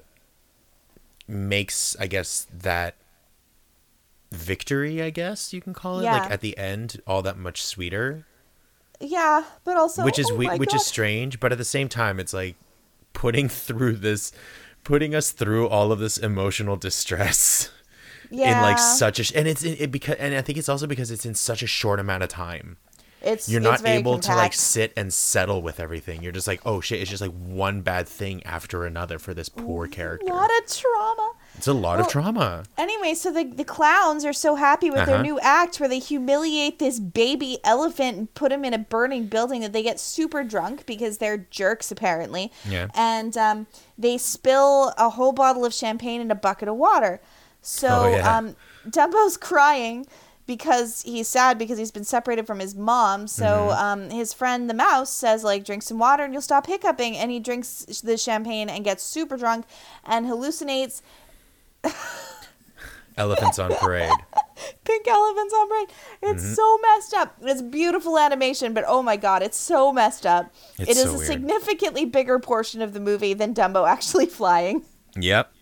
[1.27, 2.95] makes I guess that
[4.31, 6.19] victory, I guess you can call it, Yeah.
[6.19, 8.25] like at the end all that much sweeter.
[8.99, 10.75] Yeah, but also which is oh we- which God.
[10.75, 12.55] is strange, but at the same time it's like
[13.13, 14.31] putting through this
[14.83, 17.69] putting us through all of this emotional distress
[18.29, 18.51] yeah.
[18.57, 20.87] in like such a sh- and it's it, it because and I think it's also
[20.87, 22.77] because it's in such a short amount of time.
[23.21, 26.23] it's you're it's not very able to like sit and settle with everything.
[26.23, 29.49] You're just like, oh shit, it's just like one bad thing after another for this
[29.49, 30.33] poor character.
[30.33, 31.33] What A trauma.
[31.59, 32.63] It's a lot of trauma.
[32.77, 35.23] Anyway, so the, the clowns are so happy with their Uh-huh.
[35.23, 39.59] new act where they humiliate this baby elephant and put him in a burning building
[39.61, 42.51] that they get super drunk because they're jerks apparently.
[42.67, 42.87] Yeah.
[42.95, 43.67] And um,
[43.97, 47.19] they spill a whole bottle of champagne in a bucket of water.
[47.61, 48.37] So Oh, yeah.
[48.37, 48.55] um,
[48.89, 50.07] Dumbo's crying
[50.47, 53.27] because he's sad because he's been separated from his mom.
[53.27, 53.83] So Mm-hmm.
[53.85, 57.29] um, his friend the mouse says like drink some water and you'll stop hiccuping and
[57.29, 59.65] he drinks the champagne and gets super drunk
[60.05, 61.01] and hallucinates
[63.17, 64.09] Elephants on parade.
[64.85, 65.89] pink elephants on parade.
[66.21, 66.53] It's Mm-hmm.
[66.53, 67.35] so messed up.
[67.41, 70.53] It's beautiful animation, but oh my god, it's so messed up.
[70.77, 71.27] It's It is so a weird.
[71.27, 74.83] significantly bigger portion of the movie than Dumbo actually flying.
[75.19, 75.51] Yep.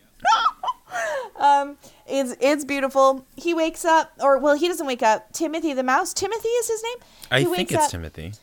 [1.36, 1.77] Um,
[2.08, 3.23] it's it's beautiful.
[3.36, 5.32] He wakes up, or well, he doesn't wake up.
[5.34, 6.12] Timothy the mouse.
[6.12, 6.95] Timothy is his name.
[7.30, 8.34] I he think it's up, Timothy.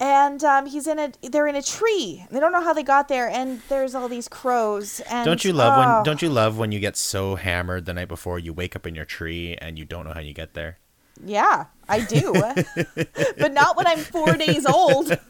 [0.00, 1.12] And um, he's in a.
[1.22, 2.26] They're in a tree.
[2.30, 5.00] They don't know how they got there, and there's all these crows.
[5.10, 7.94] And Don't you love oh, when don't you love when you get so hammered the
[7.94, 10.54] night before you wake up in your tree and you don't know how you get
[10.54, 10.78] there?
[11.24, 12.32] Yeah, I do,
[13.38, 15.16] but not when I'm four days old.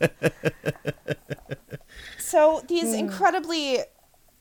[2.35, 3.79] So these incredibly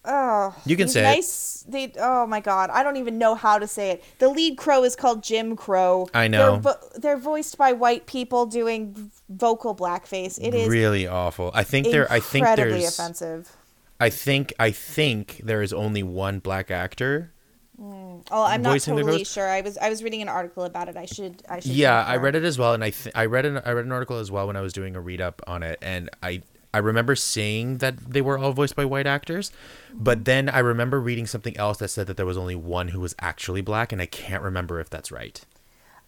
[0.06, 1.04] oh, You can say it.
[1.04, 4.04] nice, They oh my god, I don't even know how to say it.
[4.20, 6.08] The lead crow is called Jim Crow.
[6.14, 6.52] I know.
[6.52, 10.40] They're, vo- they're voiced by white people doing vocal blackface.
[10.42, 11.52] It is really awful.
[11.54, 12.12] I think they're.
[12.12, 13.00] I think incredibly there's.
[13.00, 13.56] offensive.
[14.00, 14.54] I think.
[14.60, 17.32] I think there is only one black actor.
[17.80, 18.26] Mm.
[18.30, 19.50] Oh, I'm not totally sure.
[19.50, 20.96] I was I was reading an article about it.
[20.96, 21.72] I should I should.
[21.72, 23.92] Yeah, I read it as well, and I th- I read an I read an
[23.92, 26.80] article as well when I was doing a read up on it, and I I
[26.80, 29.52] remember seeing that they were all voiced by white actors,
[29.94, 33.00] but then I remember reading something else that said that there was only one who
[33.00, 35.40] was actually black, and I can't remember if that's right.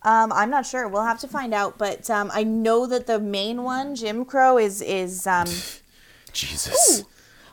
[0.01, 0.87] Um, I'm not sure.
[0.87, 1.77] We'll have to find out.
[1.77, 5.47] But um, I know that the main one, Jim Crow, is is um.
[6.33, 7.03] Jesus.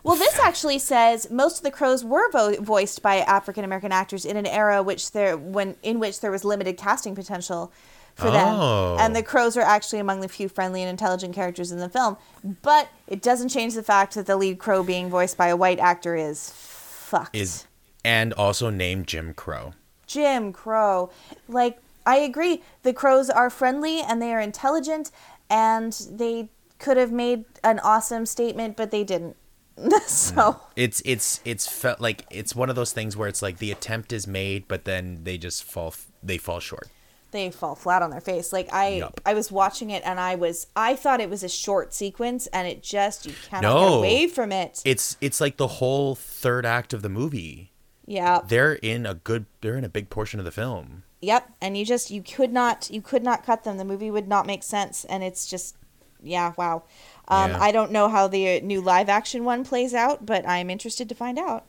[0.02, 4.24] Well, this actually says most of the crows were vo- voiced by African American actors
[4.24, 7.72] in an era which there when in which there was limited casting potential
[8.14, 8.32] for Oh.
[8.32, 9.20] them, and oh.
[9.20, 12.16] the crows are actually among the few friendly and intelligent characters in the film.
[12.62, 15.78] But it doesn't change the fact that the lead crow being voiced by a white
[15.78, 17.36] actor is fucked.
[17.36, 17.66] Is
[18.04, 19.74] and also named Jim Crow.
[20.06, 21.10] Jim Crow.
[21.48, 22.62] Like, I agree.
[22.82, 25.10] The crows are friendly and they are intelligent,
[25.48, 29.36] and they could have made an awesome statement, but they didn't.
[30.06, 30.60] so, mm.
[30.76, 34.12] It's it's it's felt like it's one of those things where it's like the attempt
[34.12, 36.88] is made, but then they just fall they fall short.
[37.32, 38.52] They fall flat on their face.
[38.52, 39.20] Like I, Yup.
[39.26, 42.68] I was watching it and I was, I thought it was a short sequence, and
[42.68, 43.78] it just you cannot No.
[43.90, 44.80] get away from it.
[44.84, 47.72] It's it's like the whole third act of the movie.
[48.06, 51.02] yeah, They're in a good they're in a big portion of the film.
[51.20, 51.50] yep.
[51.60, 53.76] And you just, you could not, you could not cut them.
[53.78, 55.76] The movie would not make sense, and it's just,
[56.22, 56.82] yeah, wow.
[57.28, 57.58] Um, Yeah.
[57.60, 61.08] I don't know how the uh, new live action one plays out, but I'm interested
[61.08, 61.64] to find out.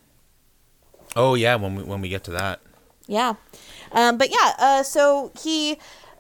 [1.15, 2.59] Oh yeah, when we when we get to that.
[3.07, 3.33] Yeah.
[3.93, 5.77] Um, but yeah, uh, so he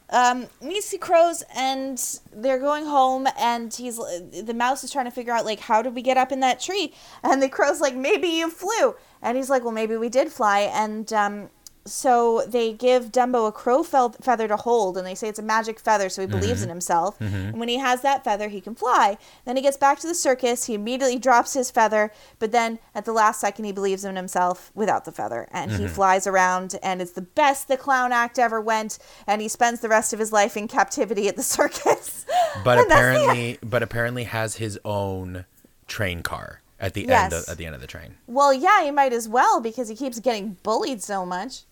[0.09, 5.11] um, meets the crows and they're going home and he's the mouse is trying to
[5.11, 6.93] figure out like how did we get up in that tree?
[7.23, 8.95] And the crow's like maybe you flew.
[9.21, 10.61] And he's like well maybe we did fly.
[10.61, 11.49] And um,
[11.85, 15.79] so they give Dumbo a crow feather to hold and they say it's a magic
[15.79, 16.39] feather so he mm-hmm.
[16.39, 17.19] believes in himself.
[17.19, 17.35] Mm-hmm.
[17.35, 19.17] And when he has that feather he can fly.
[19.45, 20.65] Then he gets back to the circus.
[20.65, 24.71] He immediately drops his feather but then at the last second he believes in himself
[24.73, 25.87] without the feather and he mm-hmm.
[25.87, 29.89] flies around and it's the best the clown act ever went and he spends the
[29.89, 32.25] rest of his life in captivity at the circus.
[32.63, 35.45] But apparently but apparently has his own
[35.87, 38.15] train car at the end of, at the end of the train.
[38.27, 41.63] well yeah he might as well because he keeps getting bullied so much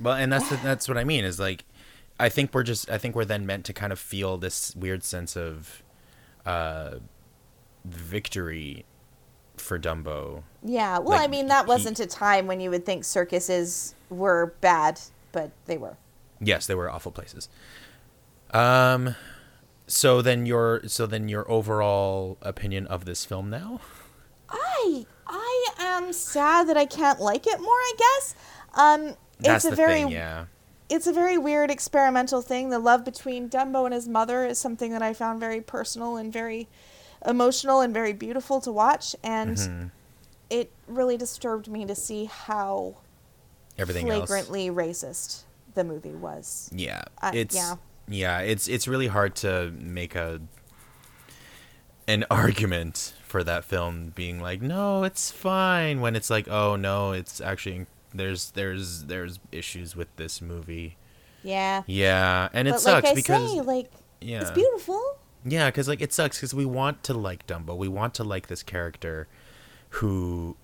[0.00, 1.64] Well, and that's that's what I mean is like
[2.18, 5.02] I think we're just I think we're then meant to kind of feel this weird
[5.04, 5.82] sense of
[6.44, 6.96] uh
[7.84, 8.84] victory
[9.56, 10.42] for Dumbo.
[10.64, 15.00] yeah well i mean that wasn't a time when you would think circuses were bad
[15.32, 15.96] but they were
[16.40, 17.48] Yes, they were awful places.
[18.50, 19.14] Um
[19.86, 23.80] so then your so then your overall opinion of this film now?
[24.50, 27.68] I I am sad that I can't like it more.
[27.70, 28.34] I guess.
[28.74, 30.46] Um, That's it's a very thing, yeah.
[30.88, 32.70] it's a very weird experimental thing.
[32.70, 36.32] The love between Dumbo and his mother is something that I found very personal and
[36.32, 36.68] very
[37.26, 39.86] emotional and very beautiful to watch, and Mm-hmm.
[40.50, 42.96] it really disturbed me to see how
[43.78, 44.28] Everything else.
[44.28, 45.42] flagrantly racist
[45.74, 46.70] the movie was.
[46.72, 47.74] Yeah, Uh, it's yeah.
[48.08, 48.38] yeah.
[48.40, 50.40] it's it's really hard to make a
[52.06, 56.00] an argument for that film being like, no, it's fine.
[56.00, 60.96] When it's like, oh no, it's actually there's there's there's issues with this movie.
[61.42, 61.82] Yeah.
[61.86, 65.18] Yeah, and it but sucks like I because say, like yeah, it's beautiful.
[65.44, 68.46] yeah, because like it sucks because we want to like Dumbo, we want to like
[68.46, 69.28] this character,
[69.90, 70.56] who,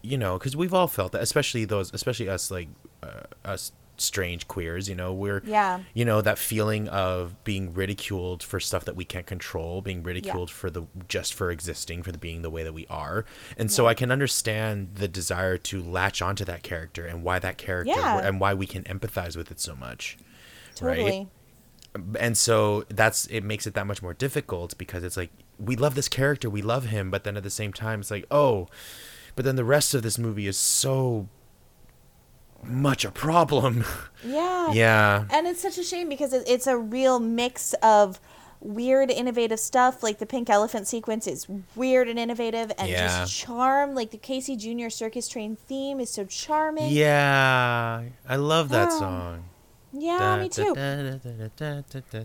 [0.00, 2.68] you know, because we've all felt that, especially those, especially us like
[3.02, 4.88] uh, us strange queers.
[4.88, 5.80] You know, we're Yeah.
[5.94, 10.50] you know that feeling of being ridiculed for stuff that we can't control, being ridiculed
[10.50, 13.24] for the just for existing, for the being the way that we are,
[13.56, 17.58] and so I can understand the desire to latch onto that character and why that
[17.58, 18.18] character Yeah.
[18.26, 20.16] and why we can empathize with it so much.
[20.74, 21.28] Totally.
[22.18, 25.94] and so that's it makes it that much more difficult because it's like we love
[25.94, 28.66] this character we love him but then at the same time it's like oh
[29.36, 31.28] but then the rest of this movie is so
[32.64, 33.84] much a problem
[34.24, 34.72] Yeah.
[34.72, 38.20] yeah And it's such a shame because it's a real mix of
[38.60, 40.04] weird, innovative stuff.
[40.04, 43.08] Like the pink elephant sequence is weird and innovative, and Yeah.
[43.24, 43.94] just charm.
[43.96, 44.88] Like the Casey Jr.
[44.88, 46.92] Circus Train theme is so charming.
[46.92, 49.44] yeah i love that Oh, song
[49.92, 50.74] Yeah, me too.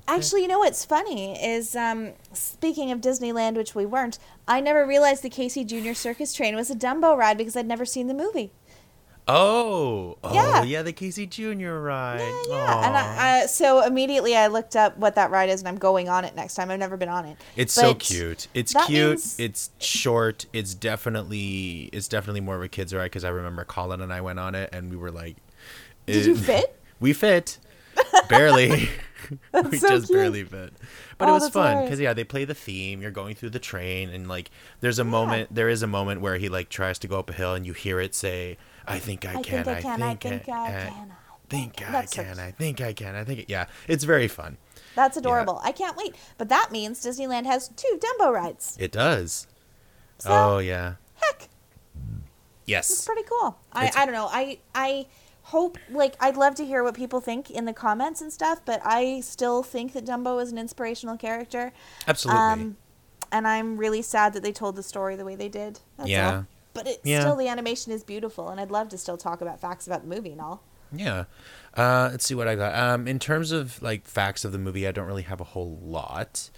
[0.07, 4.19] Actually, you know what's funny is um, speaking of Disneyland, which we weren't.
[4.47, 5.93] I never realized the Casey Jr.
[5.93, 8.51] Circus Train was a Dumbo ride because I'd never seen the movie.
[9.29, 10.63] Oh, oh Yeah.
[10.63, 12.19] yeah, the Casey Junior ride.
[12.21, 12.87] Yeah, yeah.
[12.87, 16.07] And I, uh, so immediately I looked up what that ride is, and I'm going
[16.07, 16.71] on it next time.
[16.71, 17.37] I've never been on it.
[17.55, 18.47] It's so cute.
[18.53, 19.09] It's cute.
[19.09, 20.45] means- It's short.
[20.53, 24.21] It's definitely it's definitely more of a kids ride because I remember Colin and I
[24.21, 25.35] went on it and we were like,
[26.05, 26.79] Did you fit?
[26.99, 27.57] We fit,
[28.29, 28.89] barely.
[29.53, 30.17] we so just cute.
[30.17, 30.71] barely fit,
[31.17, 33.01] but it Oh, was fun because yeah, they play the theme.
[33.01, 35.53] You're going through the train and like there's a moment.
[35.53, 37.73] There is a moment where he like tries to go up a hill and you
[37.73, 38.57] hear it say,
[38.87, 39.59] "I think I, can.
[39.59, 40.01] I think I can.
[40.01, 41.13] I think I can.
[41.49, 42.39] I think I can.
[42.39, 43.15] I think I can.
[43.15, 44.57] I think yeah, it's very fun.
[44.95, 45.61] That's adorable.
[45.63, 46.15] I can't wait.
[46.37, 48.75] But that means Disneyland has two Dumbo rides.
[48.79, 49.47] It does.
[50.17, 50.95] So, oh yeah.
[51.21, 51.47] heck,
[52.65, 52.89] Yes.
[52.89, 53.57] it's pretty cool.
[53.71, 54.27] I, I don't know.
[54.31, 55.05] I I
[55.43, 58.61] hope like I'd love to hear what people think in the comments and stuff.
[58.65, 61.71] But I still think that Dumbo is an inspirational character.
[62.07, 62.41] Absolutely.
[62.41, 62.77] Um,
[63.31, 65.79] and I'm really sad that they told the story the way they did.
[65.97, 66.35] That's Yeah.
[66.35, 66.45] all.
[66.83, 67.21] But Yeah.
[67.21, 70.07] still, the animation is beautiful, and I'd love to still talk about facts about the
[70.15, 70.61] movie and all.
[70.91, 71.25] Yeah.
[71.75, 72.73] Uh, let's see what I got.
[72.75, 75.77] Um, in terms of like facts of the movie, I don't really have a whole
[75.83, 76.49] lot.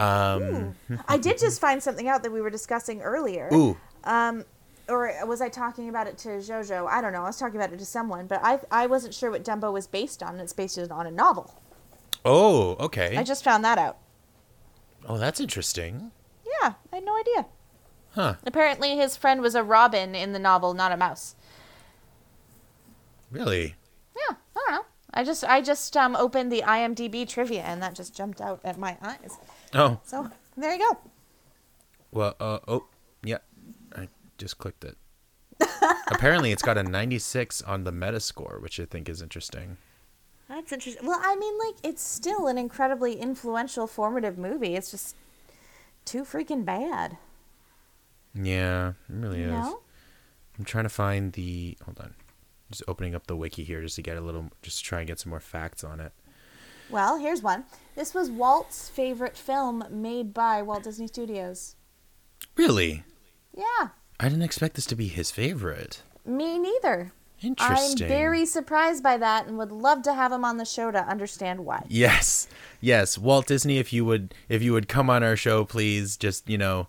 [0.00, 0.74] Um,
[1.08, 3.48] I did just find something out that we were discussing earlier.
[3.52, 4.44] ooh, Um,
[4.88, 6.86] or was I talking about it to Jojo?
[6.88, 7.22] I don't know.
[7.22, 9.86] I was talking about it to someone, but I I wasn't sure what Dumbo was
[9.86, 10.30] based on.
[10.32, 11.54] and It's based on a novel.
[12.24, 13.16] oh, okay.
[13.16, 13.98] I just found that out.
[15.06, 16.10] oh, that's interesting.
[16.62, 17.46] Yeah, I had no idea.
[18.18, 18.34] Huh?
[18.44, 21.36] Apparently, his friend was a robin in the novel, not a mouse.
[23.30, 23.76] Really?
[24.16, 24.84] Yeah, I don't know.
[25.14, 28.76] I just I just um, opened the IMDb trivia, and that just jumped out at
[28.76, 29.38] my eyes.
[29.72, 30.98] Oh, So there you go.
[32.10, 32.34] well.
[32.40, 32.86] Uh, oh,
[33.22, 33.38] yeah.
[33.94, 34.96] I just clicked it.
[36.08, 39.76] Apparently, it's got a 96 on the Metascore, which I think is interesting.
[40.48, 41.06] That's interesting.
[41.06, 44.74] Well, I mean, like, it's still an incredibly influential, formative movie.
[44.74, 45.14] It's just
[46.04, 47.16] too freaking bad.
[48.34, 49.50] Yeah, it really You is.
[49.50, 49.80] know?
[50.58, 51.76] I'm trying to find the.
[51.84, 52.14] Hold on.
[52.70, 55.06] Just opening up the wiki here just to get a little, just to try and
[55.08, 56.12] get some more facts on it.
[56.90, 57.64] Well, here's one.
[57.94, 61.76] This was Walt's favorite film made by Walt Disney Studios.
[62.56, 63.04] Really?
[63.56, 63.88] Yeah,
[64.20, 66.02] I didn't expect this to be his favorite.
[66.24, 67.12] me neither.
[67.40, 68.02] Interesting.
[68.04, 70.98] I'm very surprised by that and would love to have him on the show to
[70.98, 71.84] understand why.
[71.88, 72.48] Yes,
[72.80, 73.78] yes, Walt Disney.
[73.78, 76.88] If you would, if you would come on our show, please, just you know,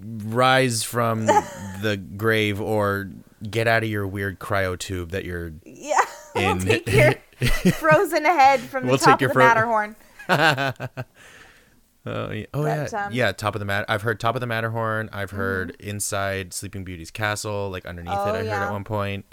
[0.00, 1.26] rise from
[1.82, 3.10] the grave or
[3.50, 5.52] get out of your weird cryo tube that you're.
[5.64, 6.00] Yeah,
[6.34, 7.14] we'll In- take your
[7.74, 9.96] frozen head from the We'll top of the fro- Matterhorn.
[12.06, 12.46] Oh, yeah.
[12.54, 13.32] oh But, yeah, um, yeah.
[13.32, 13.84] Top of the mat.
[13.88, 15.10] I've heard top of the Matterhorn.
[15.12, 18.36] I've heard inside Sleeping Beauty's castle, like underneath Oh, it.
[18.36, 19.26] I heard at one point.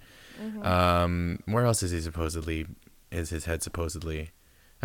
[0.62, 2.66] Um, where else is he supposedly?
[3.12, 4.32] Is his head supposedly?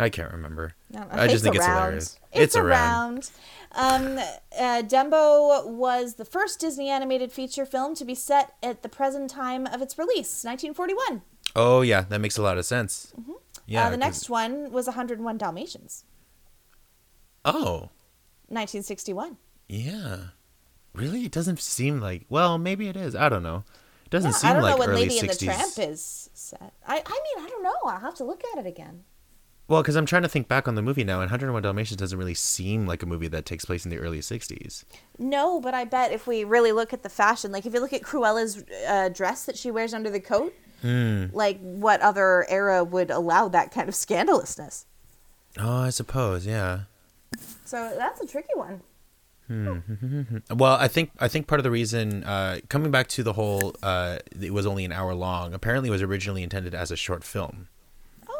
[0.01, 0.73] I can't remember.
[0.89, 2.19] No, I just think it's hilarious.
[2.31, 3.29] It's, It's around.
[3.73, 4.17] around.
[4.17, 4.17] Um,
[4.59, 9.29] uh, Dumbo was the first Disney animated feature film to be set at the present
[9.29, 11.21] time of its release, 1941.
[11.55, 13.13] Oh yeah, that makes a lot of sense.
[13.65, 13.87] Yeah.
[13.87, 16.03] uh, the next one was 101 Dalmatians,
[17.45, 17.89] Oh
[18.47, 19.37] 1961.
[19.69, 20.17] yeah.
[20.93, 21.23] Really?
[21.23, 22.25] It doesn't seem like.
[22.27, 23.15] Well, maybe it is.
[23.15, 23.63] I don't know.
[24.03, 26.29] It doesn't Yeah, seem I don't like know when early Lady and the Tramp is
[26.33, 26.73] set.
[26.85, 26.95] I, I
[27.37, 27.73] mean, I don't know.
[27.85, 29.05] I'll have to look at it again.
[29.71, 32.19] Well, because I'm trying to think back on the movie now, and 101 Dalmatians doesn't
[32.19, 34.83] really seem like a movie that takes place in the early 60s.
[35.17, 37.93] No, but I bet if we really look at the fashion, like if you look
[37.93, 41.27] at Cruella's uh, dress that she wears under the coat, Hmm.
[41.31, 44.87] like what other era would allow that kind of scandalousness?
[45.57, 46.81] Oh, I suppose, yeah.
[47.63, 48.81] So that's a tricky one.
[50.53, 53.75] Well, I think I think part of the reason uh, coming back to the whole
[53.81, 55.53] uh, it was only an hour long.
[55.53, 57.69] Apparently, it was originally intended as a short film.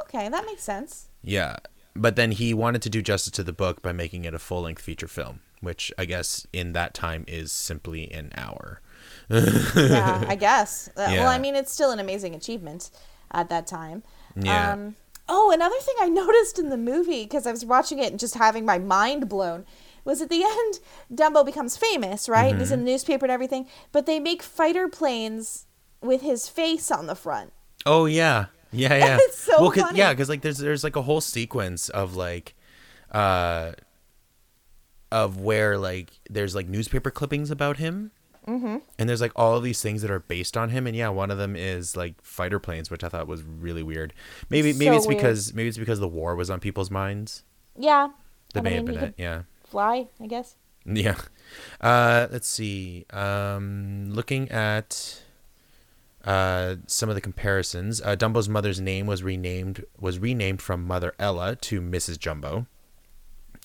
[0.04, 1.08] Okay, that makes sense.
[1.24, 1.58] Yeah,
[1.96, 4.62] but then he wanted to do justice to the book by making it a full
[4.62, 8.82] length feature film, which I guess in that time is simply an hour.
[9.30, 10.90] yeah, I guess.
[10.98, 11.20] Uh, Yeah.
[11.22, 12.90] Well, I mean, it's still an amazing achievement
[13.32, 14.04] at that time.
[14.36, 14.74] Yeah.
[14.74, 14.96] Um,
[15.30, 18.36] oh, another thing I noticed in the movie because I was watching it and just
[18.36, 19.66] having my mind blown
[20.04, 20.80] was at the end,
[21.14, 22.52] Dumbo becomes famous, right?
[22.52, 22.86] And he's in Mm-hmm.
[22.86, 25.68] the newspaper and everything, but they make fighter planes
[26.02, 27.54] with his face on the front.
[27.86, 29.18] Oh yeah, yeah, yeah.
[29.20, 30.00] It's so well, cause, funny.
[30.00, 32.56] Yeah, because like there's there's like a whole sequence of like,
[33.12, 33.74] uh,
[35.12, 38.12] of where like there's like newspaper clippings about him.
[38.48, 38.78] Mm-hmm.
[38.98, 41.30] And there's like all of these things that are based on him, and yeah, one
[41.30, 44.14] of them is like fighter planes, which I thought was really weird.
[44.50, 45.18] Maybe maybe So it's weird.
[45.20, 47.44] because maybe it's because the war was on people's minds.
[47.78, 48.10] Yeah.
[48.54, 49.14] That I may mean, have been it.
[49.18, 49.42] Yeah.
[49.66, 50.56] Fly, I guess.
[50.84, 51.16] Yeah.
[51.80, 53.06] Uh, let's see.
[53.12, 55.21] Um, looking at
[56.26, 61.14] uh, some of the comparisons, uh, Dumbo's mother's name was renamed was renamed from Mother
[61.20, 62.20] Ella to Mrs.
[62.20, 62.68] Jumbo.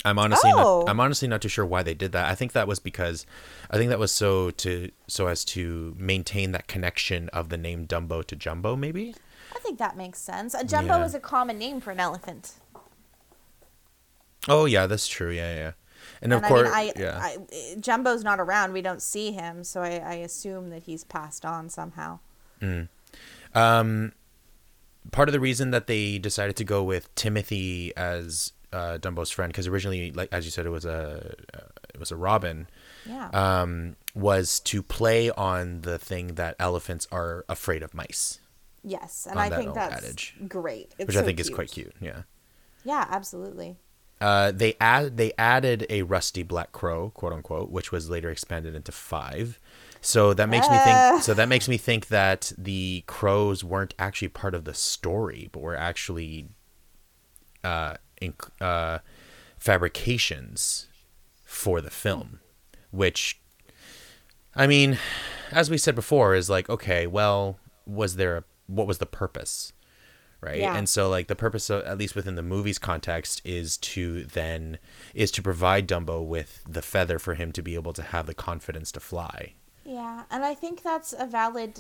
[0.05, 0.81] I'm honestly Oh.
[0.81, 2.29] not I'm honestly not too sure why they did that.
[2.29, 3.27] I think that was because
[3.71, 7.87] I think that was so to so as to maintain that connection of the name
[7.87, 9.15] Dumbo to Jumbo maybe.
[9.55, 10.55] I think that makes sense.
[10.55, 11.05] A jumbo Yeah.
[11.07, 12.55] is a common name for an elephant.
[14.49, 15.31] Oh yeah, that's true.
[15.31, 15.73] Yeah, yeah.
[16.23, 17.19] And of and course, I mean, I, yeah.
[17.21, 18.73] I, Jumbo's not around.
[18.73, 22.21] We don't see him, so I, I assume that he's passed on somehow.
[23.55, 24.13] Um,
[25.13, 29.53] part of the reason that they decided to go with Timothy as uh, Dumbo's friend,
[29.53, 31.59] because originally, like as you said, it was a uh,
[31.95, 32.69] it was a Robin,
[33.07, 33.29] Yeah.
[33.33, 38.41] um, was to play on the thing that elephants are afraid of mice,
[38.85, 40.35] yes, and I that think that's adage.
[40.49, 40.93] great.
[40.99, 41.95] It's which I so think is quite cute.
[42.01, 42.23] Yeah.
[42.85, 43.77] Yeah, absolutely.
[44.21, 48.75] Uh, they add they added a rusty black crow, quote unquote, which was later expanded
[48.75, 49.59] into five.
[50.07, 50.85] So that makes me Ah.
[51.11, 51.23] think.
[51.25, 55.61] So that makes me think that the crows weren't actually part of the story, but
[55.61, 56.49] were actually
[57.65, 58.99] uh, in, uh,
[59.59, 60.87] fabrications
[61.45, 62.39] for the film.
[62.93, 63.41] Which,
[64.55, 64.99] I mean,
[65.51, 67.07] as we said before, is like okay.
[67.07, 69.73] Well, was there a, what was the purpose?
[70.43, 70.77] right Yeah.
[70.77, 74.79] and so like the purpose of at least within the movie's context is to then
[75.15, 78.35] is to provide dumbo with the feather for him to be able to have the
[78.35, 79.55] confidence to fly
[79.99, 81.73] Yeah, and I think that's a valid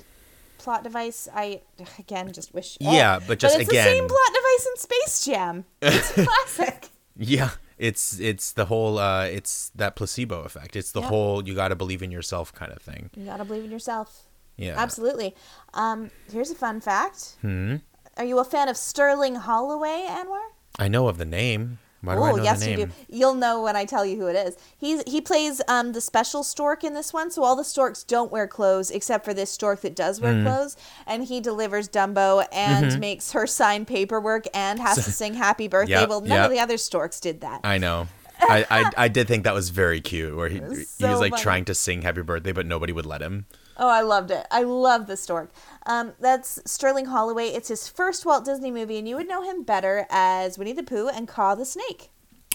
[0.58, 1.28] plot device.
[1.34, 1.60] I
[1.98, 2.70] again just wish.
[2.80, 3.60] Yeah, but just again.
[3.62, 5.64] it's the same plot device in Space Jam.
[5.82, 6.78] It's classic.
[7.18, 11.08] yeah it's it's the whole uh it's that placebo effect it's the Yeah.
[11.12, 14.08] whole you got to believe in yourself kind of thing You gotta believe in yourself.
[14.56, 15.34] yeah Absolutely.
[15.74, 17.36] Um, here's a fun fact.
[17.42, 17.76] hmm
[18.18, 20.44] Are you a fan of Sterling Holloway, Anwar?
[20.78, 22.88] i know of the name why do i Oh, yes, you do.
[23.08, 24.56] You'll know when I tell you who it is.
[24.76, 28.30] He's he plays um the special stork in this one, so all the storks don't
[28.30, 30.22] wear clothes except for this stork that does Mm.
[30.22, 30.76] wear clothes,
[31.06, 33.00] and he delivers Dumbo and Mm-hmm.
[33.00, 35.92] makes her sign paperwork and has to sing Happy Birthday.
[36.00, 36.44] Yep, well, none yep.
[36.46, 37.60] of the other storks did that.
[37.64, 38.08] i know
[38.40, 41.30] I, I i did think that was very cute where he, was he was like
[41.32, 41.42] funny.
[41.42, 43.46] trying to sing happy birthday but nobody would let him
[43.78, 44.46] Oh, I loved it.
[44.50, 45.50] I love the stork.
[45.84, 47.48] Um, that's Sterling Holloway.
[47.48, 50.82] It's his first Walt Disney movie, and you would know him better as Winnie the
[50.82, 52.10] Pooh and Kaa the Snake.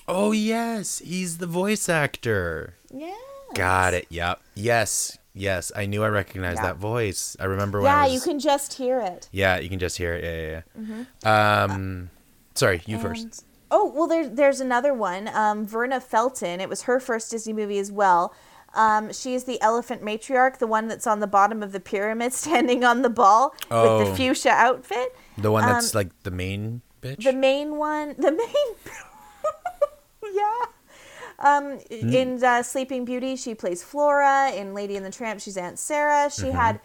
[0.07, 3.13] oh yes he's the voice actor Yeah.
[3.53, 4.07] Got it.
[4.09, 4.39] Yep.
[4.55, 5.17] Yes.
[5.33, 5.71] Yes.
[5.75, 6.67] I knew I recognized Yeah.
[6.67, 7.37] that voice.
[7.39, 8.13] I remember when Yeah, I was.
[8.13, 9.27] you can just hear it.
[9.31, 10.23] Yeah, you can just hear it.
[10.23, 11.63] Yeah, yeah, yeah.
[11.63, 12.09] Um,
[12.55, 13.45] sorry, you first.
[13.69, 15.27] Oh well, there's there's another one.
[15.29, 16.59] Um, Verna Felton.
[16.59, 18.33] It was her first Disney movie as well.
[18.73, 22.83] Um, she's the elephant matriarch, the one that's on the bottom of the pyramid, standing
[22.83, 24.05] on the ball with Oh.
[24.05, 25.15] the fuchsia outfit.
[25.37, 27.23] The one that's um, like the main bitch.
[27.23, 28.75] The main one, the main,
[30.33, 30.65] yeah.
[31.39, 32.09] Um, Hmm.
[32.13, 34.51] in uh, Sleeping Beauty, she plays Flora.
[34.51, 36.29] In Lady and the Tramp, she's Aunt Sarah.
[36.29, 36.79] She had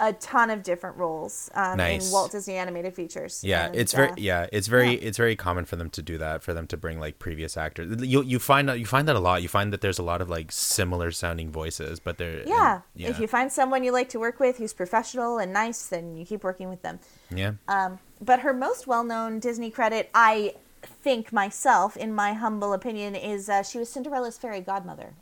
[0.00, 1.76] a ton of different roles um.
[1.76, 2.06] Nice.
[2.06, 3.42] in Walt Disney Animated Features.
[3.44, 5.06] yeah, And, it's very uh, yeah, it's very yeah.
[5.08, 6.42] it's very common for them to do that.
[6.42, 8.02] For them to bring like previous actors.
[8.02, 9.42] You you find that you find that a lot.
[9.42, 12.80] You find that there's a lot of like similar sounding voices, but they're Yeah.
[12.94, 16.16] yeah If you find someone you like to work with who's professional and nice, then
[16.16, 16.98] you keep working with them.
[17.30, 17.52] yeah.
[17.68, 23.14] Um, but her most well known Disney credit, I think myself, in my humble opinion,
[23.14, 25.14] is uh, she was Cinderella's fairy godmother.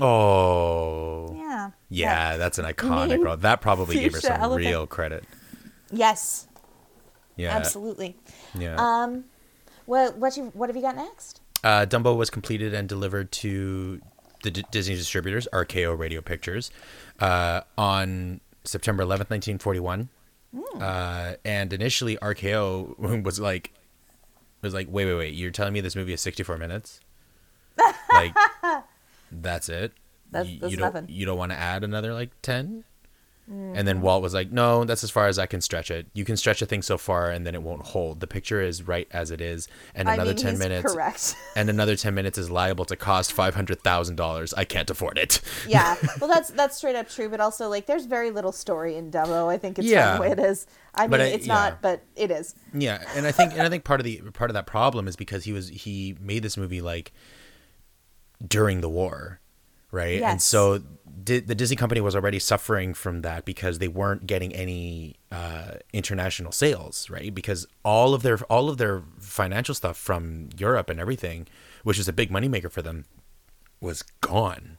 [0.00, 1.34] Oh.
[1.36, 1.70] Yeah.
[1.88, 3.36] Yeah, that's an iconic role.
[3.36, 4.66] That probably gave her some elephant.
[4.66, 5.24] real credit.
[5.90, 6.48] Yes,
[7.36, 7.54] Yeah.
[7.56, 8.16] absolutely.
[8.58, 8.74] Yeah.
[8.78, 9.24] Um,
[9.86, 11.40] what what you what have you got next?
[11.62, 14.00] Uh, Dumbo was completed and delivered to
[14.42, 16.70] the D- Disney distributors, RKO Radio Pictures,
[17.20, 20.08] uh, on September 11th, 1941.
[20.80, 23.72] Uh, and initially, RKO was like,
[24.62, 27.00] was like, wait, wait, wait, you're telling me this movie is 64 minutes?
[28.12, 28.34] like,
[29.42, 29.92] that's it?
[30.30, 31.06] That's- You- that's you don't, nothing.
[31.08, 32.84] You don't want to add another like 10?
[33.46, 33.84] And Mm-hmm.
[33.84, 36.06] then Walt was like, "No, that's as far as I can stretch it.
[36.14, 38.20] You can stretch a thing so far, and then it won't hold.
[38.20, 41.36] The picture is right as it is, and I another mean, ten minutes, correct.
[41.54, 44.54] and another 10 minutes is liable to cost $500,000.
[44.56, 45.42] I can't afford it.
[45.68, 47.28] yeah, well, that's that's straight up true.
[47.28, 49.48] But also, like, there's very little story in Dumbo.
[49.52, 50.14] I think it's Yeah.
[50.16, 50.66] the way it is.
[50.94, 51.54] I mean, I- it's yeah.
[51.54, 52.54] not, but it is.
[52.72, 55.16] yeah, and I think and I think part of the part of that problem is
[55.16, 57.12] because he was he made this movie like
[58.46, 59.40] during the war,
[59.90, 60.20] right?
[60.32, 60.82] And so
[61.22, 65.74] di- the Disney company was already suffering from that because they weren't getting any uh,
[65.92, 67.34] international sales, right?
[67.34, 71.46] Because all of their all of their financial stuff from Europe and everything,
[71.82, 73.04] which is a big moneymaker for them,
[73.80, 74.78] was gone.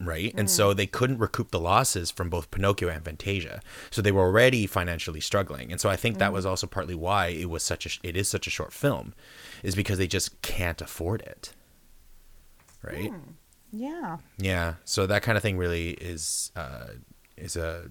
[0.00, 0.34] right?
[0.36, 3.60] And so they couldn't recoup the losses from both Pinocchio and Fantasia.
[3.90, 5.70] So they were already financially struggling.
[5.70, 8.28] And so I think that was also partly why it was such a it is
[8.28, 9.14] such a short film
[9.62, 11.52] is because they just can't afford it.
[12.82, 13.12] Right?
[13.72, 14.18] Yeah.
[14.38, 14.74] Yeah.
[14.84, 16.88] So that kind of thing really is uh
[17.36, 17.90] is a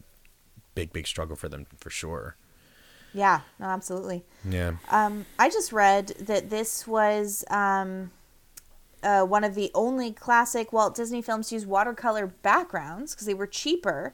[0.75, 2.35] big big struggle for them for sure.
[3.13, 3.41] Yeah.
[3.59, 4.23] No, absolutely.
[4.47, 4.73] Yeah.
[4.89, 8.11] Um, I just read that this was um,
[9.03, 13.33] uh, one of the only classic Walt Disney films to use watercolor backgrounds because they
[13.33, 14.13] were cheaper.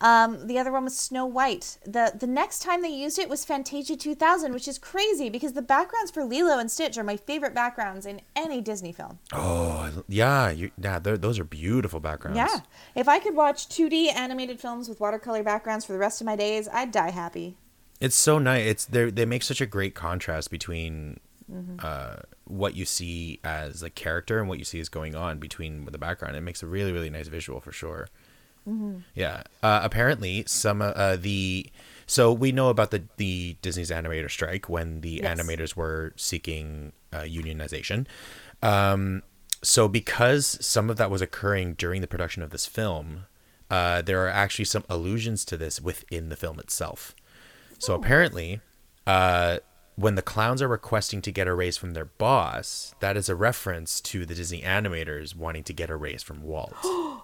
[0.00, 1.76] Um, the other one was Snow White.
[1.84, 5.62] the The next time they used it was Fantasia 2000, which is crazy because the
[5.62, 9.18] backgrounds for Lilo and Stitch are my favorite backgrounds in any Disney film.
[9.32, 12.38] Oh yeah, you, yeah, those are beautiful backgrounds.
[12.38, 12.60] Yeah,
[12.94, 16.36] if I could watch 2D animated films with watercolor backgrounds for the rest of my
[16.36, 17.56] days, I'd die happy.
[18.00, 18.66] It's so nice.
[18.66, 21.20] It's they they make such a great contrast between
[21.52, 21.78] Mm-hmm.
[21.82, 25.84] uh, what you see as a character and what you see is going on between
[25.84, 26.36] the background.
[26.36, 28.06] It makes a really really nice visual for sure.
[28.68, 28.98] Mm-hmm.
[29.14, 29.42] Yeah.
[29.62, 31.66] Uh, apparently, some uh, uh, the
[32.06, 35.40] so we know about the the Disney's animator strike when the Yes.
[35.40, 38.06] animators were seeking uh, unionization.
[38.62, 39.22] Um,
[39.62, 43.26] so because some of that was occurring during the production of this film,
[43.70, 47.14] uh, there are actually some allusions to this within the film itself.
[47.78, 48.60] So apparently,
[49.06, 49.58] uh,
[49.96, 53.34] when the clowns are requesting to get a raise from their boss, that is a
[53.34, 56.74] reference to the Disney animators wanting to get a raise from Walt.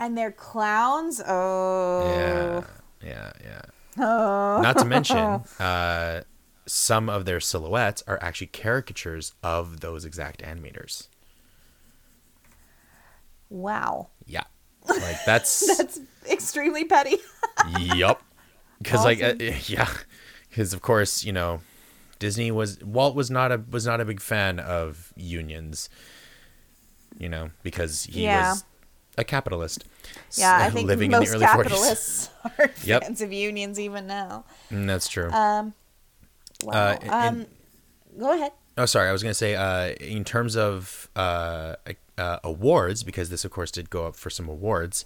[0.00, 1.20] And they're clowns.
[1.26, 2.64] Oh.
[3.02, 3.62] Yeah, yeah, yeah.
[4.04, 4.60] Oh.
[4.60, 5.18] Not to mention,
[5.60, 6.22] uh,
[6.66, 11.08] some of their silhouettes are actually caricatures of those exact animators.
[13.50, 14.08] Wow.
[14.26, 14.44] Yeah,
[14.88, 17.18] like that's, That's extremely petty.
[17.78, 18.22] yup.
[18.78, 19.34] Because like, uh,
[19.66, 19.88] yeah,
[20.50, 21.60] because of course you know,
[22.18, 25.88] Disney was Walt was not a was not a big fan of unions.
[27.18, 28.50] You know, because he Yeah.
[28.50, 28.64] was
[29.18, 29.84] a capitalist.
[30.32, 31.64] yeah, I think living most in the early 40s.
[31.64, 33.02] capitalists are Yep.
[33.02, 34.44] fans of unions even now.
[34.70, 35.30] Mm, that's true.
[35.30, 35.74] Um,
[36.62, 36.72] wow.
[36.72, 37.46] Uh, um,
[38.18, 38.52] go ahead.
[38.76, 39.08] Oh, sorry.
[39.08, 41.76] I was going to say, uh, in terms of uh,
[42.18, 45.04] uh, awards, because this, of course, did go up for some awards.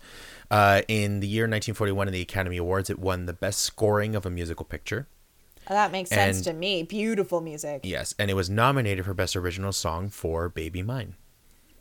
[0.51, 4.25] Uh, in the year 1941, in the Academy Awards, it won the best scoring of
[4.25, 5.07] a musical picture.
[5.69, 6.83] That makes sense and- to me.
[6.83, 7.83] Beautiful music.
[7.85, 11.15] Yes, and it was nominated for best original song for "Baby Mine."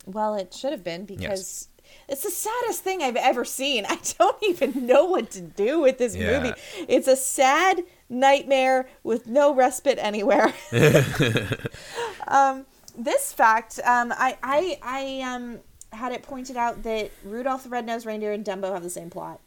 [0.05, 1.69] Well, it should have been because
[2.07, 3.85] it's the saddest thing I've ever seen.
[3.89, 6.39] I don't even know what to do with this Yeah.
[6.41, 6.53] movie.
[6.87, 10.53] It's a sad nightmare with no respite anywhere.
[12.27, 12.65] um,
[12.97, 15.59] this fact, um, I, I, I um,
[15.93, 19.39] had it pointed out that Rudolph the Red-Nosed Reindeer and Dumbo have the same plot.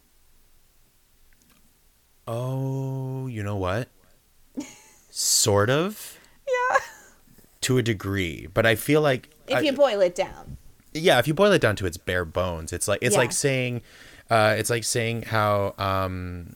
[2.26, 3.88] Oh, you know what?
[5.12, 6.16] sort of,
[6.47, 6.78] Yeah.
[7.62, 10.57] to a degree, but I feel like If I- you boil it down.
[10.93, 13.20] Yeah if you boil it down to its bare bones it's like it's Yeah.
[13.20, 13.82] like saying
[14.30, 16.55] uh it's like saying how um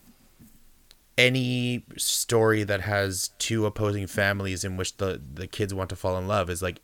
[1.16, 6.18] any story that has two opposing families in which the the kids want to fall
[6.18, 6.80] in love is like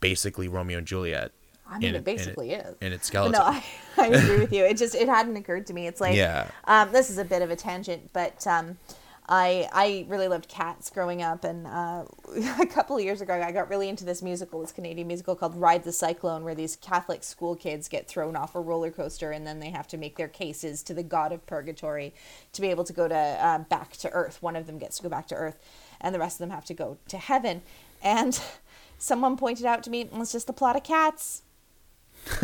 [0.00, 1.32] basically romeo and juliet
[1.68, 2.76] I mean, in it in basically is.
[2.80, 3.64] in its skeleton no, I,
[3.96, 4.62] I agree with you.
[4.64, 5.86] It just it hadn't occurred to me.
[5.86, 6.50] It's like Yeah.
[6.66, 8.76] um, this is a bit of a tangent, but um,
[9.28, 12.04] I I really loved Cats growing up, and uh,
[12.60, 15.54] a couple of years ago I got really into this musical, this Canadian musical called
[15.54, 19.46] Ride the Cyclone, where these Catholic school kids get thrown off a roller coaster, and
[19.46, 22.14] then they have to make their cases to the God of Purgatory
[22.52, 24.42] to be able to go to uh, back to Earth.
[24.42, 25.58] One of them gets to go back to Earth,
[26.00, 27.62] and the rest of them have to go to heaven.
[28.02, 28.40] And
[28.98, 31.42] someone pointed out to me, "Well, it's just the plot of Cats.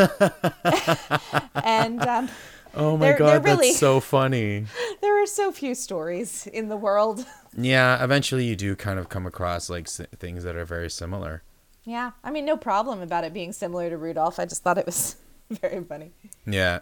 [1.64, 2.28] and um,
[2.74, 4.66] oh my They're- god they're really- that's so funny
[5.02, 7.24] there are so few stories in the world.
[7.56, 11.42] yeah eventually you do kind of come across like s- things that are very similar
[11.84, 14.38] Yeah, I mean, no problem about it being similar to Rudolph.
[14.38, 15.16] I just thought it was
[15.50, 16.12] very funny.
[16.46, 16.80] Yeah.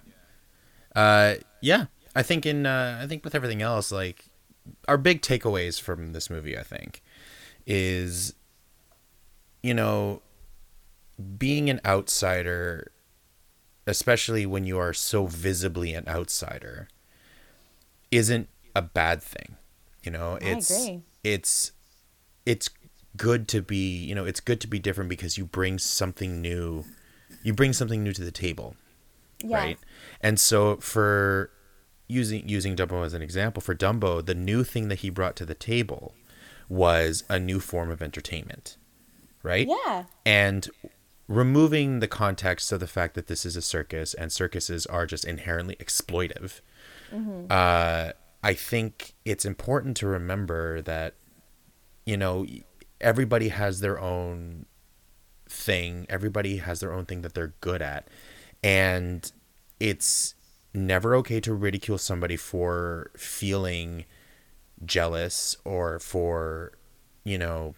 [0.96, 1.86] Uh yeah.
[2.16, 4.24] I think in uh I think with everything else, like
[4.88, 7.02] our big takeaways from this movie, I think,
[7.66, 8.34] is
[9.62, 10.22] you know,
[11.38, 12.92] being an outsider,
[13.86, 16.88] especially when you are so visibly an outsider,
[18.10, 19.56] isn't a bad thing.
[20.02, 20.70] You know, it's
[21.24, 21.72] it's
[22.44, 22.70] it's
[23.16, 26.84] good to be, you know, it's good to be different because you bring something new.
[27.42, 28.76] You bring something new to the table
[29.42, 29.56] Yeah.
[29.56, 29.78] right?
[30.20, 31.50] And so for
[32.08, 35.46] using using Dumbo as an example, for Dumbo, the new thing that he brought to
[35.46, 36.14] the table
[36.68, 38.76] was a new form of entertainment,
[39.42, 39.66] right?
[39.68, 40.04] Yeah.
[40.24, 40.68] And
[41.28, 45.24] removing the context of the fact that this is a circus and circuses are just
[45.24, 46.60] inherently exploitive,
[47.50, 48.12] uh,
[48.42, 51.14] I think it's important to remember that,
[52.04, 52.46] you know,
[53.00, 54.66] everybody has their own
[55.48, 56.06] thing.
[56.08, 58.08] Everybody has their own thing that they're good at.
[58.62, 59.30] And
[59.80, 60.34] it's
[60.74, 64.04] never okay to ridicule somebody for feeling
[64.84, 66.72] jealous or for,
[67.24, 67.74] you know,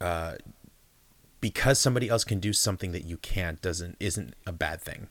[0.00, 0.34] uh,
[1.40, 5.08] because somebody else can do something that you can't doesn't isn't a bad thing.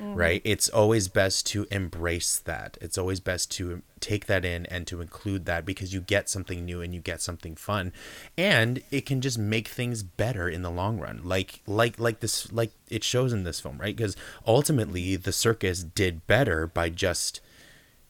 [0.00, 0.14] Mm-hmm.
[0.14, 0.42] right?
[0.42, 2.78] It's always best to embrace that.
[2.80, 6.64] It's always best to take that in and to include that because you get something
[6.64, 7.92] new and you get something fun
[8.36, 11.20] and it can just make things better in the long run.
[11.22, 13.94] Like like like this like it shows in this film, right?
[13.94, 17.40] Because ultimately the circus did better by just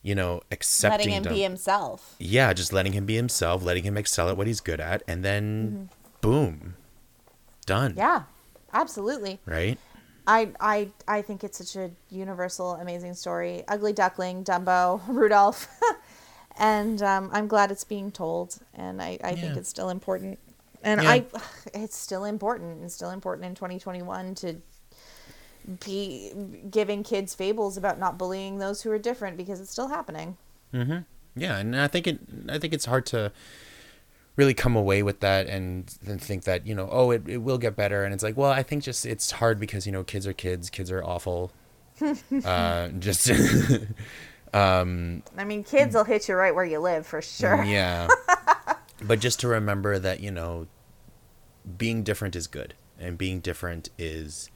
[0.01, 2.15] you know, accepting Letting him Dum- be himself.
[2.19, 5.23] yeah, just letting him be himself, letting him excel at what he's good at, and
[5.23, 5.83] then mm-hmm.
[6.21, 6.75] boom,
[7.65, 7.91] done.
[7.91, 7.99] Mm-hmm.
[7.99, 8.23] Yeah,
[8.73, 9.39] absolutely.
[9.45, 9.77] Right?
[10.25, 13.63] I I I think it's such a universal, amazing story.
[13.67, 15.67] Ugly Duckling, Dumbo, Rudolph,
[16.57, 20.39] and um, I'm glad it's being told, and I, I think it's still important.
[20.81, 21.09] And Yeah.
[21.11, 21.25] I,
[21.73, 22.83] it's still important.
[22.83, 24.61] It's still important in 2021 to
[25.85, 26.33] be
[26.69, 30.37] giving kids fables about not bullying those who are different because it's still happening.
[30.73, 31.05] Mhm.
[31.35, 32.19] Yeah, and I think it.
[32.49, 33.31] I think it's hard to
[34.35, 37.57] really come away with that and then think that you know, oh, it, it will
[37.57, 38.03] get better.
[38.03, 40.69] And it's like, well, I think just it's hard because you know, kids are kids.
[40.69, 41.51] Kids are awful.
[42.45, 43.29] uh, just
[45.37, 47.63] I mean, kids will hit you right where you live for sure.
[47.63, 48.07] yeah.
[49.03, 50.67] but just to remember that you know,
[51.77, 54.49] being different is good, and being different is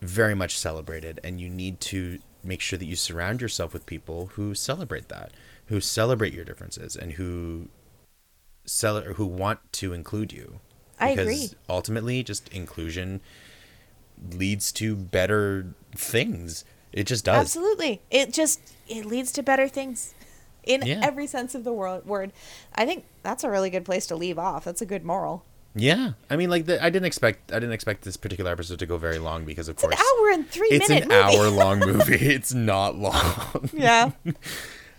[0.00, 4.30] very much celebrated, and you need to make sure that you surround yourself with people
[4.34, 5.32] who celebrate that,
[5.66, 7.68] who celebrate your differences, and who
[8.68, 10.60] cel- who want to include you.
[11.00, 11.50] I agree.
[11.68, 13.20] Ultimately, just inclusion
[14.32, 16.64] leads to better things.
[16.92, 17.36] It just does.
[17.40, 18.00] Absolutely.
[18.10, 20.14] It just it leads to better things
[20.64, 21.00] in Yeah.
[21.02, 22.32] every sense of the wor- word.
[22.74, 24.64] I think that's a really good place to leave off.
[24.64, 25.44] That's a good moral.
[25.74, 28.86] Yeah, I mean, like the, I didn't expect I didn't expect this particular episode to
[28.86, 31.14] go very long because of It's an course hour and three it's an movie.
[31.14, 32.14] hour long movie.
[32.34, 33.70] It's not long.
[33.72, 34.10] yeah.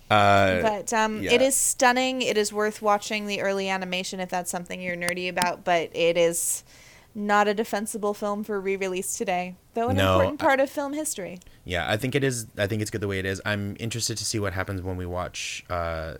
[0.09, 1.33] Uh, But um, yeah.
[1.33, 2.21] it is stunning.
[2.21, 5.63] It is worth watching the early animation if that's something you're nerdy about.
[5.63, 6.63] But it is
[7.15, 10.93] not a defensible film for re-release today, though an No, important I- part of film
[10.93, 11.39] history.
[11.65, 12.47] yeah, I think it is.
[12.57, 13.41] I think it's good the way it is.
[13.45, 16.15] I'm interested to see what happens when we watch uh,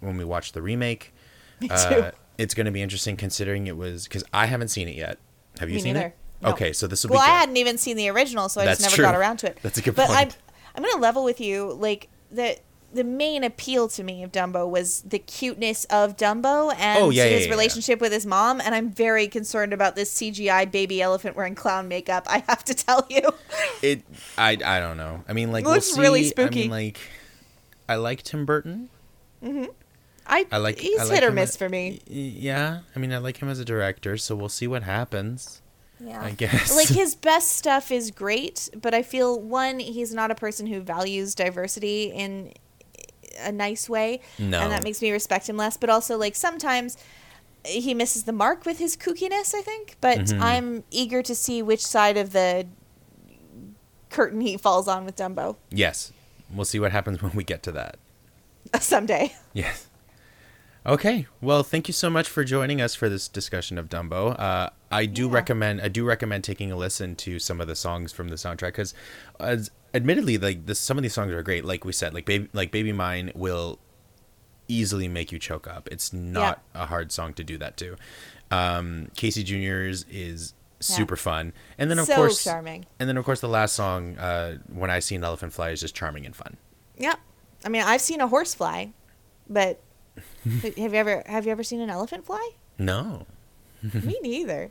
[0.00, 1.12] when we watch the remake.
[1.60, 2.16] Me Uh, too.
[2.38, 5.18] it's going to be interesting considering it was because I haven't seen it yet.
[5.58, 6.08] Have you Me seen neither.
[6.08, 6.16] it?
[6.42, 6.50] No.
[6.50, 7.26] Okay, so this will well, be.
[7.26, 9.46] Well, I hadn't even seen the original, so I That's just never got around to
[9.48, 9.58] it.
[9.62, 10.08] That's a good point.
[10.08, 10.28] but I'm.
[10.74, 11.72] I'm gonna level with you.
[11.72, 12.58] Like the
[12.96, 17.24] the main appeal to me of Dumbo was the cuteness of Dumbo and Oh, yeah,
[17.24, 17.50] his yeah, yeah.
[17.50, 18.60] relationship with his mom.
[18.60, 22.26] And I'm very concerned about this CGI baby elephant wearing clown makeup.
[22.28, 23.22] I have to tell you.
[23.82, 24.02] It.
[24.38, 24.52] I.
[24.64, 25.22] I don't know.
[25.28, 26.00] I mean, like It we'll looks see.
[26.00, 26.62] really I spooky.
[26.62, 26.98] mean, like,
[27.88, 28.88] I like Tim Burton.
[29.44, 29.66] Hmm.
[30.26, 30.78] I, I like.
[30.78, 32.00] he's I like hit or miss for me.
[32.06, 35.60] Yeah, I mean, I like him as a director, so we'll see what happens.
[36.00, 36.20] Yeah.
[36.22, 36.74] I guess.
[36.74, 40.80] like his best stuff is great, but I feel one, he's not a person who
[40.80, 42.52] values diversity in
[43.40, 44.20] a nice way.
[44.38, 44.60] No.
[44.60, 45.76] And that makes me respect him less.
[45.76, 46.96] But also like sometimes
[47.64, 49.96] he misses the mark with his kookiness, I think.
[50.00, 50.42] But Mm-hmm.
[50.42, 52.66] I'm eager to see which side of the
[54.10, 56.12] curtain he falls on with Dumbo Yes.
[56.54, 57.96] We'll see what happens when we get to that.
[58.80, 59.34] someday.
[59.52, 59.86] Yes.
[60.86, 61.26] Okay.
[61.40, 64.38] Well, thank you so much for joining us for this discussion of Dumbo.
[64.38, 65.34] Uh, I do Yeah.
[65.34, 68.68] recommend I do recommend taking a listen to some of the songs from the soundtrack
[68.68, 68.94] because,
[69.40, 71.64] as admittedly, like this, some of these songs are great.
[71.64, 73.80] Like we said, like baby, like Baby Mine will
[74.68, 75.88] easily make you choke up.
[75.90, 77.96] It's not a hard song to do that to.
[78.52, 82.86] Um, Casey Junior's is super fun, and then of so course, charming.
[83.00, 85.80] and then of course the last song, uh, "When I See an Elephant Fly," is
[85.80, 86.58] just charming and fun.
[86.96, 87.16] Yeah.
[87.64, 88.92] I mean, I've seen a horse fly,
[89.48, 89.80] but
[90.62, 92.50] have you ever have you ever seen an elephant fly?
[92.78, 93.26] No.
[93.82, 94.70] me neither.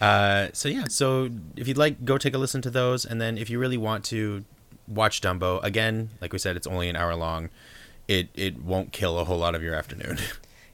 [0.00, 3.36] Uh, so yeah, so if you'd like, go take a listen to those, and then
[3.36, 4.44] if you really want to
[4.86, 7.50] watch Dumbo again, like we said, it's only an hour long.
[8.06, 10.18] It it won't kill a whole lot of your afternoon.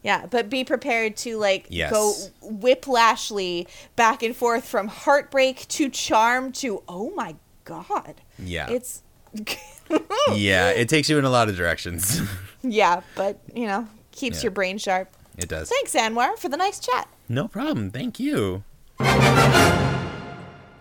[0.05, 1.91] Yeah, but be prepared to like Yes.
[1.91, 8.21] go whiplashly back and forth from heartbreak to charm to oh my god.
[8.39, 8.69] Yeah.
[8.69, 9.03] It's
[10.35, 12.20] yeah, it takes you in a lot of directions.
[12.62, 14.45] yeah, but you know, keeps Yeah.
[14.45, 15.09] your brain sharp.
[15.37, 15.68] it does.
[15.68, 17.09] Thanks, Anwar, for the nice chat.
[17.28, 17.91] No problem.
[17.91, 18.62] Thank you.